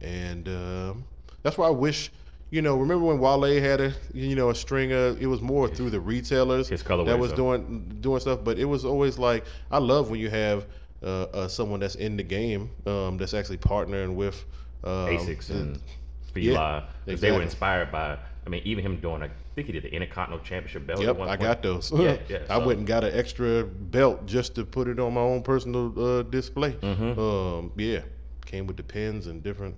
and 0.00 0.48
um 0.48 1.04
that's 1.42 1.58
why 1.58 1.66
I 1.66 1.70
wish 1.70 2.10
you 2.50 2.60
know, 2.60 2.76
remember 2.76 3.06
when 3.06 3.18
Wale 3.18 3.62
had 3.62 3.80
a 3.80 3.94
you 4.12 4.36
know 4.36 4.50
a 4.50 4.54
string 4.54 4.92
of 4.92 5.20
it 5.22 5.26
was 5.26 5.40
more 5.40 5.68
through 5.68 5.88
the 5.88 5.98
retailers 6.00 6.68
that 7.06 7.18
was 7.18 7.30
though. 7.30 7.36
doing 7.56 7.96
doing 8.02 8.20
stuff, 8.20 8.40
but 8.44 8.58
it 8.58 8.66
was 8.66 8.84
always 8.84 9.18
like 9.18 9.46
I 9.70 9.78
love 9.78 10.10
when 10.10 10.20
you 10.20 10.28
have 10.28 10.66
uh, 11.02 11.22
uh, 11.32 11.48
someone 11.48 11.80
that's 11.80 11.94
in 11.94 12.16
the 12.16 12.22
game 12.22 12.70
um, 12.86 13.16
that's 13.16 13.32
actually 13.32 13.56
partnering 13.56 14.14
with 14.16 14.44
um, 14.84 15.08
Asics 15.08 15.48
and 15.48 15.80
Fila. 16.34 16.84
'cause 17.06 17.20
They 17.22 17.32
were 17.32 17.42
inspired 17.42 17.90
by. 17.90 18.18
I 18.44 18.50
mean, 18.50 18.62
even 18.64 18.84
him 18.84 19.00
doing. 19.00 19.22
I 19.22 19.30
think 19.54 19.66
he 19.66 19.72
did 19.72 19.84
the 19.84 19.92
Intercontinental 19.92 20.44
Championship 20.44 20.86
belt. 20.86 21.00
Yep, 21.00 21.20
I 21.20 21.26
point. 21.26 21.40
got 21.40 21.62
those. 21.62 21.92
Yeah, 21.92 22.16
yeah. 22.28 22.38
I 22.50 22.58
so- 22.58 22.66
went 22.66 22.78
and 22.78 22.86
got 22.86 23.04
an 23.04 23.14
extra 23.14 23.64
belt 23.64 24.26
just 24.26 24.54
to 24.56 24.64
put 24.64 24.88
it 24.88 24.98
on 24.98 25.14
my 25.14 25.20
own 25.20 25.42
personal 25.42 25.98
uh, 25.98 26.22
display. 26.22 26.72
Mm-hmm. 26.72 27.20
Um, 27.20 27.72
yeah, 27.76 28.00
came 28.44 28.66
with 28.66 28.76
the 28.76 28.82
pins 28.82 29.28
and 29.28 29.42
different 29.42 29.76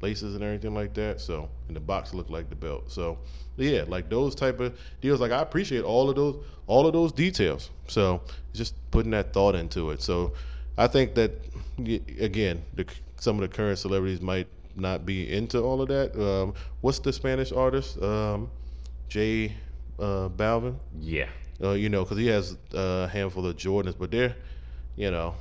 laces 0.00 0.34
and 0.34 0.44
everything 0.44 0.74
like 0.74 0.94
that. 0.94 1.20
So, 1.20 1.48
and 1.66 1.76
the 1.76 1.80
box 1.80 2.14
looked 2.14 2.30
like 2.30 2.48
the 2.50 2.56
belt. 2.56 2.90
So, 2.92 3.18
yeah, 3.56 3.84
like 3.88 4.08
those 4.10 4.34
type 4.34 4.60
of 4.60 4.78
deals. 5.00 5.20
Like 5.20 5.32
I 5.32 5.40
appreciate 5.40 5.82
all 5.82 6.08
of 6.08 6.16
those, 6.16 6.44
all 6.66 6.86
of 6.86 6.92
those 6.92 7.10
details. 7.10 7.70
So, 7.88 8.22
just 8.52 8.74
putting 8.92 9.10
that 9.10 9.32
thought 9.32 9.56
into 9.56 9.90
it. 9.90 10.02
So, 10.02 10.34
I 10.78 10.86
think 10.86 11.14
that 11.14 11.32
again, 12.20 12.62
the, 12.74 12.86
some 13.16 13.36
of 13.36 13.42
the 13.42 13.54
current 13.54 13.78
celebrities 13.78 14.20
might 14.20 14.46
not 14.76 15.04
be 15.06 15.32
into 15.32 15.60
all 15.60 15.80
of 15.82 15.88
that. 15.88 16.14
Um, 16.20 16.54
what's 16.80 16.98
the 16.98 17.12
Spanish 17.12 17.52
artist? 17.52 18.00
Um, 18.02 18.50
J. 19.08 19.54
Uh, 19.98 20.28
Balvin 20.28 20.74
Yeah. 21.00 21.28
uh, 21.62 21.70
you 21.72 21.88
know, 21.88 22.02
because 22.02 22.18
he 22.18 22.26
has 22.26 22.56
a 22.72 23.06
handful 23.06 23.46
of 23.46 23.56
Jordans, 23.56 23.94
but 23.96 24.10
they're, 24.10 24.34
you 24.96 25.10
know, 25.12 25.36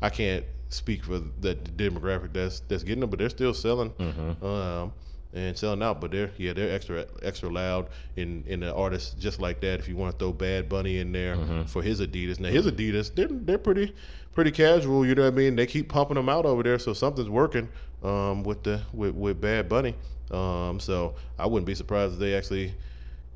I 0.00 0.10
can't 0.10 0.44
speak 0.68 1.02
for 1.04 1.18
the 1.18 1.56
demographic 1.56 2.32
that's 2.32 2.60
that's 2.60 2.84
getting 2.84 3.00
them, 3.00 3.10
but 3.10 3.18
they're 3.18 3.28
still 3.28 3.52
selling 3.52 3.92
um, 4.42 4.92
and 5.32 5.56
selling 5.56 5.82
out. 5.82 6.00
But 6.00 6.10
they're 6.10 6.30
yeah, 6.36 6.52
they're 6.52 6.74
extra 6.74 7.06
extra 7.22 7.48
loud 7.48 7.88
in 8.16 8.44
in 8.46 8.60
the 8.60 8.74
artists 8.74 9.14
just 9.18 9.40
like 9.40 9.60
that. 9.60 9.80
If 9.80 9.88
you 9.88 9.96
want 9.96 10.12
to 10.12 10.18
throw 10.18 10.32
Bad 10.32 10.68
Bunny 10.68 10.98
in 10.98 11.12
there 11.12 11.36
for 11.66 11.82
his 11.82 12.00
Adidas, 12.00 12.40
now 12.40 12.48
his 12.48 12.66
Adidas, 12.66 13.14
they're 13.14 13.28
they're 13.28 13.58
pretty 13.58 13.94
pretty 14.32 14.50
casual. 14.50 15.06
You 15.06 15.14
know 15.14 15.22
what 15.22 15.34
I 15.34 15.36
mean? 15.36 15.56
They 15.56 15.66
keep 15.66 15.88
pumping 15.88 16.16
them 16.16 16.28
out 16.28 16.46
over 16.46 16.62
there, 16.62 16.78
so 16.78 16.92
something's 16.92 17.28
working 17.28 17.68
um, 18.02 18.42
with 18.42 18.62
the 18.62 18.80
with 18.92 19.14
with 19.14 19.40
Bad 19.40 19.68
Bunny. 19.68 19.94
Um, 20.30 20.78
so 20.78 21.14
I 21.38 21.46
wouldn't 21.46 21.66
be 21.66 21.74
surprised 21.74 22.14
if 22.14 22.18
they 22.20 22.34
actually 22.34 22.74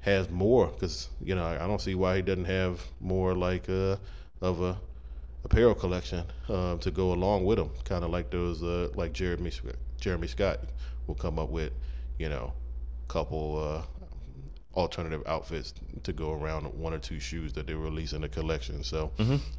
has 0.01 0.29
more 0.31 0.67
because 0.69 1.09
you 1.23 1.35
know 1.35 1.45
I, 1.45 1.65
I 1.65 1.67
don't 1.67 1.81
see 1.81 1.95
why 1.95 2.17
he 2.17 2.23
doesn't 2.23 2.45
have 2.45 2.81
more 3.01 3.35
like 3.35 3.69
uh, 3.69 3.97
of 4.41 4.61
a 4.63 4.77
apparel 5.45 5.75
collection 5.75 6.25
um, 6.49 6.79
to 6.79 6.91
go 6.91 7.13
along 7.13 7.45
with 7.45 7.59
him. 7.59 7.71
Kind 7.85 8.05
of 8.05 8.11
like 8.11 8.31
those 8.31 8.63
uh, 8.63 8.89
like 8.95 9.13
Jeremy 9.13 9.53
Jeremy 9.99 10.27
Scott 10.27 10.61
will 11.07 11.15
come 11.15 11.39
up 11.39 11.51
with 11.51 11.73
you 12.19 12.29
know 12.29 12.53
a 13.09 13.13
couple 13.13 13.59
uh, 13.63 13.83
alternative 14.79 15.23
outfits 15.27 15.75
to 16.03 16.13
go 16.13 16.33
around 16.33 16.65
one 16.75 16.93
or 16.93 16.99
two 16.99 17.21
shoes 17.21 17.53
that 17.53 17.67
they 17.67 17.75
release 17.75 18.13
in 18.13 18.21
the 18.23 18.29
collection. 18.29 18.83
So 18.83 19.11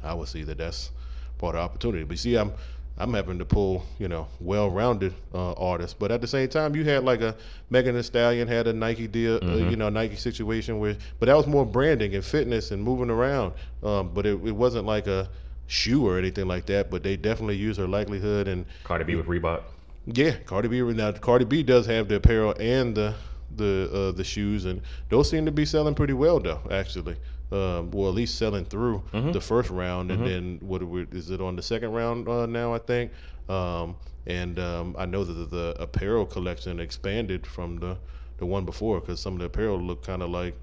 I 0.02 0.14
would 0.14 0.28
see 0.28 0.42
that 0.44 0.58
that's 0.58 0.90
part 1.38 1.54
of 1.54 1.60
the 1.60 1.64
opportunity. 1.64 2.04
But 2.04 2.18
see, 2.18 2.36
I'm 2.36 2.52
I'm 2.98 3.12
having 3.12 3.38
to 3.38 3.44
pull, 3.44 3.84
you 3.98 4.08
know, 4.08 4.26
well-rounded 4.40 5.12
uh, 5.34 5.52
artists, 5.52 5.94
but 5.98 6.10
at 6.10 6.22
the 6.22 6.26
same 6.26 6.48
time, 6.48 6.74
you 6.74 6.82
had 6.84 7.04
like 7.04 7.20
a 7.20 7.36
Megan 7.68 7.94
Thee 7.94 8.02
Stallion 8.02 8.48
had 8.48 8.66
a 8.66 8.72
Nike 8.72 9.06
deal, 9.06 9.38
uh, 9.42 9.56
you 9.68 9.76
know, 9.76 9.90
Nike 9.90 10.16
situation 10.16 10.78
where, 10.78 10.96
but 11.18 11.26
that 11.26 11.36
was 11.36 11.46
more 11.46 11.66
branding 11.66 12.14
and 12.14 12.24
fitness 12.24 12.70
and 12.70 12.82
moving 12.82 13.10
around. 13.10 13.52
Um, 13.82 14.12
but 14.14 14.24
it, 14.24 14.42
it 14.46 14.52
wasn't 14.52 14.86
like 14.86 15.06
a 15.08 15.28
shoe 15.66 16.06
or 16.06 16.18
anything 16.18 16.48
like 16.48 16.64
that. 16.66 16.90
But 16.90 17.02
they 17.02 17.16
definitely 17.18 17.56
use 17.56 17.76
her 17.76 17.86
likelihood 17.86 18.48
and 18.48 18.64
Cardi 18.84 19.04
B 19.04 19.14
with 19.14 19.26
Reebok. 19.26 19.62
Yeah, 20.06 20.36
Cardi 20.46 20.68
B. 20.68 20.80
Now 20.82 21.12
Cardi 21.12 21.44
B 21.44 21.62
does 21.62 21.86
have 21.86 22.08
the 22.08 22.16
apparel 22.16 22.54
and 22.58 22.94
the 22.94 23.14
the 23.56 23.90
uh, 23.92 24.12
the 24.16 24.24
shoes, 24.24 24.64
and 24.64 24.82
those 25.08 25.30
seem 25.30 25.44
to 25.46 25.52
be 25.52 25.64
selling 25.64 25.94
pretty 25.94 26.12
well 26.14 26.38
though. 26.40 26.60
Actually, 26.70 27.16
um, 27.52 27.90
well 27.90 28.08
at 28.08 28.14
least 28.14 28.36
selling 28.38 28.64
through 28.64 29.02
the 29.12 29.40
first 29.40 29.70
round, 29.70 30.10
and 30.10 30.26
then 30.26 30.58
what 30.60 30.82
we, 30.82 31.06
is 31.12 31.30
it 31.30 31.40
on 31.40 31.56
the 31.56 31.62
second 31.62 31.92
round 31.92 32.28
uh, 32.28 32.46
now? 32.46 32.74
I 32.74 32.78
think. 32.78 33.12
Um, 33.48 33.96
and 34.28 34.58
um, 34.58 34.96
I 34.98 35.06
know 35.06 35.22
that 35.22 35.32
the, 35.32 35.44
the 35.46 35.76
apparel 35.80 36.26
collection 36.26 36.80
expanded 36.80 37.46
from 37.46 37.76
the 37.78 37.96
the 38.38 38.46
one 38.46 38.64
before 38.64 39.00
because 39.00 39.20
some 39.20 39.34
of 39.34 39.38
the 39.38 39.44
apparel 39.46 39.78
looked 39.80 40.04
kind 40.06 40.20
of 40.22 40.30
like 40.30 40.54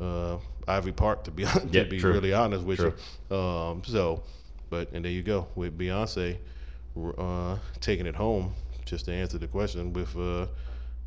uh, 0.00 0.38
Ivy 0.66 0.92
Park 0.92 1.22
to 1.24 1.30
be 1.30 1.44
to 1.44 1.68
Yeah, 1.70 1.84
be 1.84 2.00
true. 2.00 2.12
really 2.12 2.32
honest 2.32 2.64
with 2.64 2.78
True. 2.78 2.94
you. 3.30 3.36
Um, 3.36 3.82
so, 3.84 4.22
but 4.70 4.90
and 4.92 5.04
there 5.04 5.12
you 5.12 5.22
go 5.22 5.46
with 5.54 5.78
Beyonce 5.78 6.38
uh, 7.18 7.56
taking 7.80 8.06
it 8.06 8.14
home. 8.16 8.54
Just 8.84 9.06
to 9.06 9.12
answer 9.12 9.38
the 9.38 9.46
question 9.46 9.92
with 9.92 10.14
uh, 10.16 10.46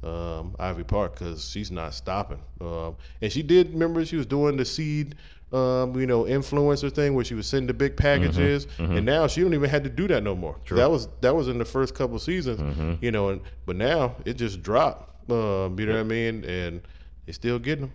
um, 0.08 0.56
Ivy 0.60 0.84
Park 0.84 1.18
because 1.18 1.50
she's 1.50 1.72
not 1.72 1.94
stopping. 1.94 2.40
Um, 2.62 2.96
and 3.22 3.32
she 3.32 3.44
did 3.44 3.72
remember 3.74 4.06
she 4.06 4.16
was 4.16 4.26
doing 4.26 4.58
the 4.58 4.66
seed. 4.66 5.16
Um, 5.54 5.98
you 5.98 6.06
know, 6.06 6.24
influencer 6.26 6.92
thing 6.92 7.14
where 7.16 7.24
she 7.24 7.34
was 7.34 7.48
sending 7.48 7.68
the 7.68 7.74
big 7.74 7.96
packages, 7.96 8.68
and 8.80 9.06
now 9.06 9.28
she 9.28 9.40
don't 9.40 9.54
even 9.54 9.70
have 9.70 9.84
to 9.84 9.90
do 9.90 10.06
that 10.10 10.22
no 10.22 10.36
more. 10.36 10.58
That 10.76 10.92
was 10.92 11.08
that 11.22 11.34
was 11.34 11.48
in 11.48 11.58
the 11.58 11.64
first 11.64 11.96
couple 11.96 12.20
seasons, 12.20 12.60
you 13.02 13.12
know, 13.12 13.30
and 13.30 13.40
but 13.66 13.78
now 13.78 14.16
it 14.26 14.34
just 14.34 14.62
dropped. 14.62 15.32
Um, 15.32 15.80
you 15.80 15.86
know 15.86 15.94
what 15.94 16.00
I 16.00 16.04
mean? 16.04 16.44
And 16.44 16.82
it's 17.28 17.38
still 17.38 17.60
getting 17.60 17.86
them. 17.86 17.94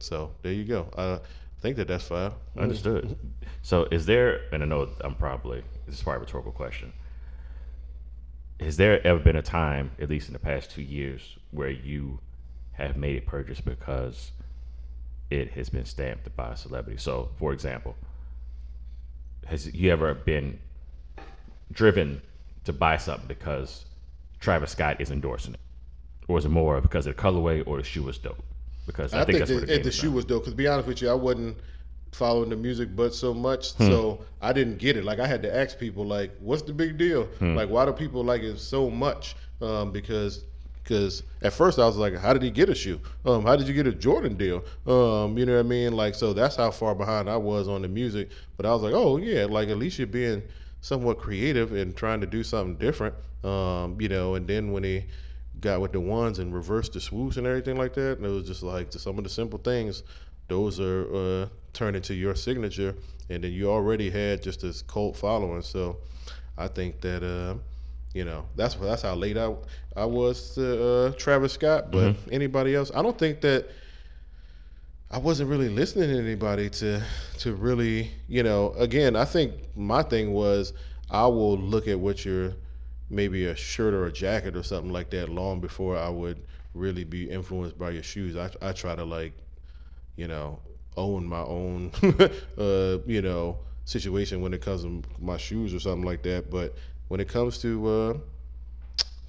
So 0.00 0.32
there 0.42 0.52
you 0.52 0.64
go. 0.64 0.88
I 0.98 1.20
think 1.60 1.76
that 1.76 1.86
that's 1.86 2.08
fine. 2.08 2.32
Understood. 2.58 3.16
So, 3.62 3.84
is 3.92 4.04
there, 4.04 4.40
and 4.52 4.62
I 4.62 4.66
know 4.66 4.88
I'm 5.00 5.14
probably, 5.14 5.62
this 5.86 5.94
is 5.94 6.02
probably 6.02 6.18
a 6.18 6.20
rhetorical 6.20 6.52
question. 6.52 6.92
Has 8.60 8.76
there 8.76 9.04
ever 9.06 9.18
been 9.18 9.36
a 9.36 9.42
time, 9.42 9.90
at 9.98 10.08
least 10.08 10.28
in 10.28 10.32
the 10.32 10.38
past 10.38 10.70
two 10.70 10.82
years, 10.82 11.36
where 11.50 11.70
you 11.70 12.20
have 12.72 12.96
made 12.96 13.18
a 13.18 13.20
purchase 13.20 13.60
because 13.60 14.32
it 15.30 15.52
has 15.52 15.68
been 15.68 15.84
stamped 15.84 16.34
by 16.36 16.52
a 16.52 16.56
celebrity? 16.56 16.98
So, 16.98 17.30
for 17.38 17.52
example, 17.52 17.96
has 19.46 19.72
you 19.74 19.90
ever 19.90 20.14
been 20.14 20.60
driven 21.72 22.22
to 22.64 22.72
buy 22.72 22.96
something 22.96 23.26
because 23.26 23.86
Travis 24.40 24.70
Scott 24.70 25.00
is 25.00 25.10
endorsing 25.10 25.54
it? 25.54 25.60
Or 26.28 26.38
is 26.38 26.44
it 26.44 26.50
more 26.50 26.80
because 26.80 27.06
of 27.06 27.16
the 27.16 27.22
colorway 27.22 27.62
or 27.66 27.78
the 27.78 27.84
shoe 27.84 28.02
was 28.02 28.18
dope? 28.18 28.42
Because 28.86 29.12
I, 29.12 29.22
I, 29.22 29.24
think, 29.24 29.38
think, 29.38 29.38
that's 29.40 29.50
what 29.50 29.60
the, 29.60 29.66
the, 29.66 29.72
if 29.72 29.78
game 29.78 29.82
the 29.82 29.88
is 29.88 29.94
shoe 29.94 30.12
was 30.12 30.24
dope. 30.24 30.42
Because 30.42 30.52
to 30.52 30.56
be 30.56 30.68
honest 30.68 30.88
with 30.88 31.02
you, 31.02 31.10
I 31.10 31.14
wasn't 31.14 31.58
following 32.14 32.48
the 32.50 32.56
music 32.56 32.94
but 32.94 33.14
so 33.14 33.34
much, 33.34 33.74
Hmm. 33.74 33.86
so 33.86 34.24
I 34.40 34.52
didn't 34.52 34.78
get 34.78 34.96
it. 34.96 35.04
Like 35.04 35.18
I 35.18 35.26
had 35.26 35.42
to 35.42 35.54
ask 35.54 35.78
people, 35.78 36.04
like, 36.06 36.30
"What's 36.40 36.62
the 36.62 36.72
big 36.72 36.96
deal? 36.96 37.24
Hmm. 37.38 37.54
Like, 37.56 37.68
why 37.68 37.84
do 37.84 37.92
people 37.92 38.24
like 38.24 38.42
it 38.42 38.58
so 38.58 38.88
much?" 38.90 39.36
Um, 39.60 39.90
because 39.92 40.44
because 40.82 41.22
at 41.40 41.52
first 41.54 41.78
I 41.78 41.86
was 41.86 41.96
like, 41.96 42.14
"How 42.14 42.32
did 42.34 42.42
he 42.42 42.50
get 42.50 42.68
a 42.68 42.74
shoe? 42.74 43.00
Um, 43.24 43.42
how 43.44 43.56
did 43.56 43.66
you 43.66 43.72
get 43.74 43.86
a 43.86 43.92
Jordan 43.92 44.34
deal? 44.36 44.62
Um, 44.86 45.36
you 45.38 45.46
know 45.46 45.54
what 45.54 45.60
I 45.60 45.62
mean? 45.62 45.94
Like, 45.96 46.14
so 46.14 46.32
that's 46.34 46.56
how 46.56 46.70
far 46.70 46.94
behind 46.94 47.28
I 47.30 47.36
was 47.38 47.68
on 47.68 47.80
the 47.82 47.88
music. 47.88 48.28
But 48.56 48.66
I 48.66 48.72
was 48.72 48.82
like, 48.82 48.92
"Oh 48.94 49.16
yeah, 49.16 49.46
like 49.46 49.68
at 49.68 49.78
least 49.78 49.98
you're 49.98 50.06
being 50.06 50.42
somewhat 50.82 51.18
creative 51.18 51.72
and 51.72 51.96
trying 51.96 52.20
to 52.20 52.26
do 52.26 52.42
something 52.42 52.76
different." 52.76 53.14
Um, 53.42 53.98
you 54.00 54.08
know, 54.08 54.34
and 54.36 54.46
then 54.46 54.72
when 54.72 54.84
he 54.84 55.04
got 55.60 55.80
with 55.80 55.92
the 55.92 56.00
ones 56.00 56.38
and 56.38 56.52
reversed 56.54 56.92
the 56.94 57.00
swoosh 57.00 57.36
and 57.38 57.46
everything 57.46 57.76
like 57.76 57.94
that. 57.94 58.18
And 58.18 58.26
it 58.26 58.30
was 58.30 58.46
just 58.46 58.62
like 58.62 58.92
some 58.92 59.16
of 59.18 59.24
the 59.24 59.30
simple 59.30 59.58
things, 59.58 60.02
those 60.48 60.80
are 60.80 61.06
uh, 61.14 61.46
turned 61.74 61.96
into 61.96 62.14
your 62.14 62.34
signature, 62.34 62.94
and 63.28 63.44
then 63.44 63.52
you 63.52 63.70
already 63.70 64.10
had 64.10 64.42
just 64.42 64.60
this 64.62 64.82
cult 64.82 65.16
following. 65.16 65.62
So 65.62 65.98
I 66.56 66.68
think 66.68 67.00
that 67.02 67.22
uh, 67.22 67.56
you 68.14 68.24
know 68.24 68.46
that's 68.56 68.74
that's 68.76 69.02
how 69.02 69.14
late 69.14 69.36
I 69.36 69.54
I 69.96 70.04
was 70.04 70.54
to 70.54 70.84
uh, 70.84 71.12
Travis 71.12 71.52
Scott. 71.52 71.90
But 71.90 72.16
anybody 72.30 72.74
else, 72.74 72.90
I 72.94 73.02
don't 73.02 73.18
think 73.18 73.40
that. 73.42 73.68
I 75.10 75.18
wasn't 75.18 75.48
really 75.48 75.68
listening 75.68 76.08
to 76.08 76.18
anybody 76.18 76.68
to 76.70 77.02
to 77.38 77.54
really, 77.54 78.10
you 78.26 78.42
know, 78.42 78.72
again, 78.76 79.14
I 79.16 79.24
think 79.24 79.54
my 79.76 80.02
thing 80.02 80.32
was 80.32 80.72
I 81.10 81.26
will 81.26 81.56
look 81.56 81.86
at 81.86 81.98
what 82.00 82.24
you're 82.24 82.54
maybe 83.10 83.46
a 83.46 83.54
shirt 83.54 83.94
or 83.94 84.06
a 84.06 84.12
jacket 84.12 84.56
or 84.56 84.62
something 84.62 84.92
like 84.92 85.10
that 85.10 85.28
long 85.28 85.60
before 85.60 85.96
I 85.96 86.08
would 86.08 86.42
really 86.74 87.04
be 87.04 87.30
influenced 87.30 87.78
by 87.78 87.90
your 87.90 88.02
shoes. 88.02 88.36
I 88.36 88.50
I 88.62 88.72
try 88.72 88.96
to 88.96 89.04
like, 89.04 89.34
you 90.16 90.26
know, 90.26 90.60
own 90.96 91.26
my 91.26 91.42
own 91.42 91.90
uh, 92.58 92.98
you 93.06 93.22
know, 93.22 93.58
situation 93.84 94.40
when 94.40 94.54
it 94.54 94.62
comes 94.62 94.82
to 94.82 95.02
my 95.18 95.36
shoes 95.36 95.74
or 95.74 95.80
something 95.80 96.06
like 96.06 96.22
that, 96.22 96.50
but 96.50 96.74
when 97.08 97.20
it 97.20 97.28
comes 97.28 97.58
to 97.58 97.88
uh 97.88 98.14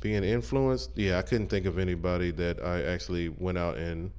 being 0.01 0.23
influenced, 0.23 0.91
yeah, 0.95 1.17
I 1.17 1.23
couldn't 1.23 1.47
think 1.47 1.65
of 1.65 1.79
anybody 1.79 2.29
that 2.31 2.63
I 2.63 2.83
actually 2.83 3.29
went 3.29 3.57
out 3.57 3.77
and 3.77 4.11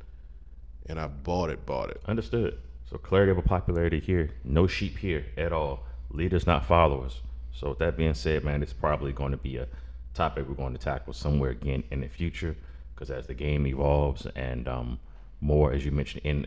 and 0.88 0.98
I 0.98 1.06
bought 1.06 1.50
it, 1.50 1.64
bought 1.66 1.90
it. 1.90 2.00
Understood. 2.06 2.59
So 2.90 2.98
clarity 2.98 3.32
over 3.32 3.42
popularity 3.42 4.00
here. 4.00 4.30
No 4.44 4.66
sheep 4.66 4.98
here 4.98 5.26
at 5.37 5.52
all. 5.52 5.85
Leaders, 6.11 6.46
not 6.46 6.64
followers. 6.64 7.20
So 7.52 7.70
with 7.70 7.78
that 7.78 7.96
being 7.96 8.14
said, 8.14 8.44
man, 8.44 8.62
it's 8.62 8.72
probably 8.72 9.12
going 9.12 9.32
to 9.32 9.37
be 9.37 9.56
a 9.56 9.66
topic 10.14 10.48
we're 10.48 10.54
going 10.54 10.72
to 10.72 10.78
tackle 10.78 11.12
somewhere 11.12 11.50
again 11.50 11.85
in 11.90 12.00
the 12.00 12.09
future. 12.09 12.56
Because 12.94 13.11
as 13.11 13.26
the 13.26 13.35
game 13.35 13.66
evolves 13.66 14.26
and 14.37 14.68
um, 14.68 14.98
more, 15.40 15.72
as 15.72 15.85
you 15.85 15.90
mentioned, 15.90 16.22
in 16.24 16.46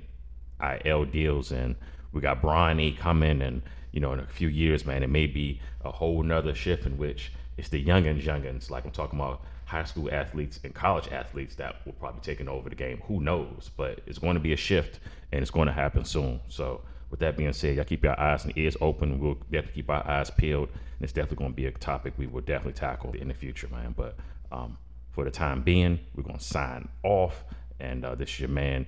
IL 0.62 1.06
deals 1.06 1.52
and 1.52 1.76
we 2.12 2.22
got 2.22 2.42
Bronny 2.42 2.98
coming, 2.98 3.42
and 3.42 3.62
you 3.92 4.00
know, 4.00 4.14
in 4.14 4.20
a 4.20 4.28
few 4.28 4.48
years, 4.48 4.86
man, 4.86 5.04
it 5.04 5.10
may 5.10 5.28
be 5.28 5.62
a 5.84 5.92
whole 5.92 6.24
nother 6.24 6.56
shift 6.56 6.86
in 6.86 6.98
which 6.98 7.32
it's 7.58 7.70
the 7.70 7.84
youngins, 7.84 8.24
youngins, 8.24 8.70
like 8.70 8.86
I'm 8.86 8.92
talking 8.92 9.20
about 9.20 9.42
high 9.66 9.84
school 9.84 10.10
athletes 10.12 10.60
and 10.64 10.74
college 10.74 11.10
athletes 11.12 11.56
that 11.56 11.86
will 11.86 11.94
probably 11.94 12.22
taking 12.22 12.48
over 12.48 12.70
the 12.70 12.76
game. 12.76 13.02
Who 13.08 13.22
knows? 13.22 13.70
But 13.76 14.02
it's 14.08 14.18
going 14.18 14.36
to 14.36 14.40
be 14.40 14.54
a 14.54 14.58
shift, 14.58 15.00
and 15.32 15.42
it's 15.42 15.52
going 15.52 15.68
to 15.68 15.74
happen 15.74 16.06
soon. 16.06 16.40
So, 16.48 16.82
with 17.12 17.20
that 17.22 17.38
being 17.38 17.54
said, 17.54 17.76
y'all 17.76 17.86
keep 17.86 18.04
your 18.04 18.20
eyes 18.20 18.46
and 18.46 18.56
ears 18.58 18.78
open. 18.82 19.20
We'll 19.20 19.36
definitely 19.52 19.74
keep 19.74 19.90
our 19.90 20.08
eyes 20.08 20.30
peeled, 20.30 20.70
and 20.70 21.02
it's 21.02 21.14
definitely 21.14 21.38
going 21.38 21.52
to 21.52 21.56
be 21.56 21.66
a 21.66 21.72
topic 21.72 22.14
we 22.18 22.28
will 22.28 22.42
definitely 22.42 22.74
tackle 22.74 23.14
in 23.14 23.28
the 23.28 23.34
future, 23.34 23.68
man. 23.68 23.94
But 23.96 24.16
um, 24.52 24.78
for 25.12 25.24
the 25.24 25.32
time 25.32 25.62
being, 25.62 26.00
we're 26.16 26.24
going 26.24 26.40
to 26.40 26.44
sign 26.44 26.90
off. 27.04 27.44
And 27.80 28.04
uh, 28.04 28.16
this 28.16 28.30
is 28.30 28.42
your 28.42 28.50
man, 28.50 28.86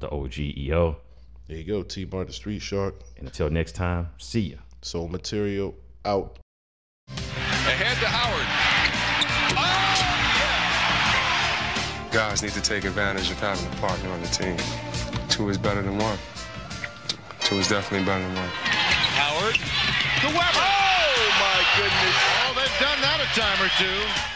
the 0.00 0.08
OGEO. 0.08 0.96
There 1.46 1.56
you 1.56 1.64
go, 1.64 1.82
T 1.82 2.04
Bar 2.04 2.24
the 2.24 2.32
Street 2.32 2.60
Shark. 2.60 2.94
And 3.18 3.26
until 3.26 3.50
next 3.50 3.72
time, 3.72 4.08
see 4.18 4.40
ya. 4.40 4.56
Soul 4.82 5.08
Material 5.08 5.74
out. 6.04 6.38
Ahead 7.08 7.96
to 7.98 8.06
Howard. 8.06 8.46
Oh, 9.56 10.10
Guys 12.12 12.42
need 12.42 12.52
to 12.52 12.60
take 12.62 12.84
advantage 12.84 13.30
of 13.30 13.40
having 13.40 13.66
a 13.66 13.76
partner 13.76 14.10
on 14.10 14.20
the 14.20 14.28
team. 14.28 14.56
Two 15.28 15.48
is 15.48 15.58
better 15.58 15.82
than 15.82 15.98
one. 15.98 16.18
Two 17.40 17.56
is 17.56 17.68
definitely 17.68 18.06
better 18.06 18.22
than 18.22 18.34
one. 18.36 18.48
Howard 19.18 19.54
to 19.54 20.26
Weber. 20.28 20.62
Oh, 20.62 21.28
my 21.40 21.60
goodness. 21.76 22.16
Oh, 22.44 22.52
they've 22.54 22.78
done 22.80 23.00
that 23.02 23.18
a 23.20 23.26
time 23.34 23.58
or 23.60 23.68
two. 23.76 24.34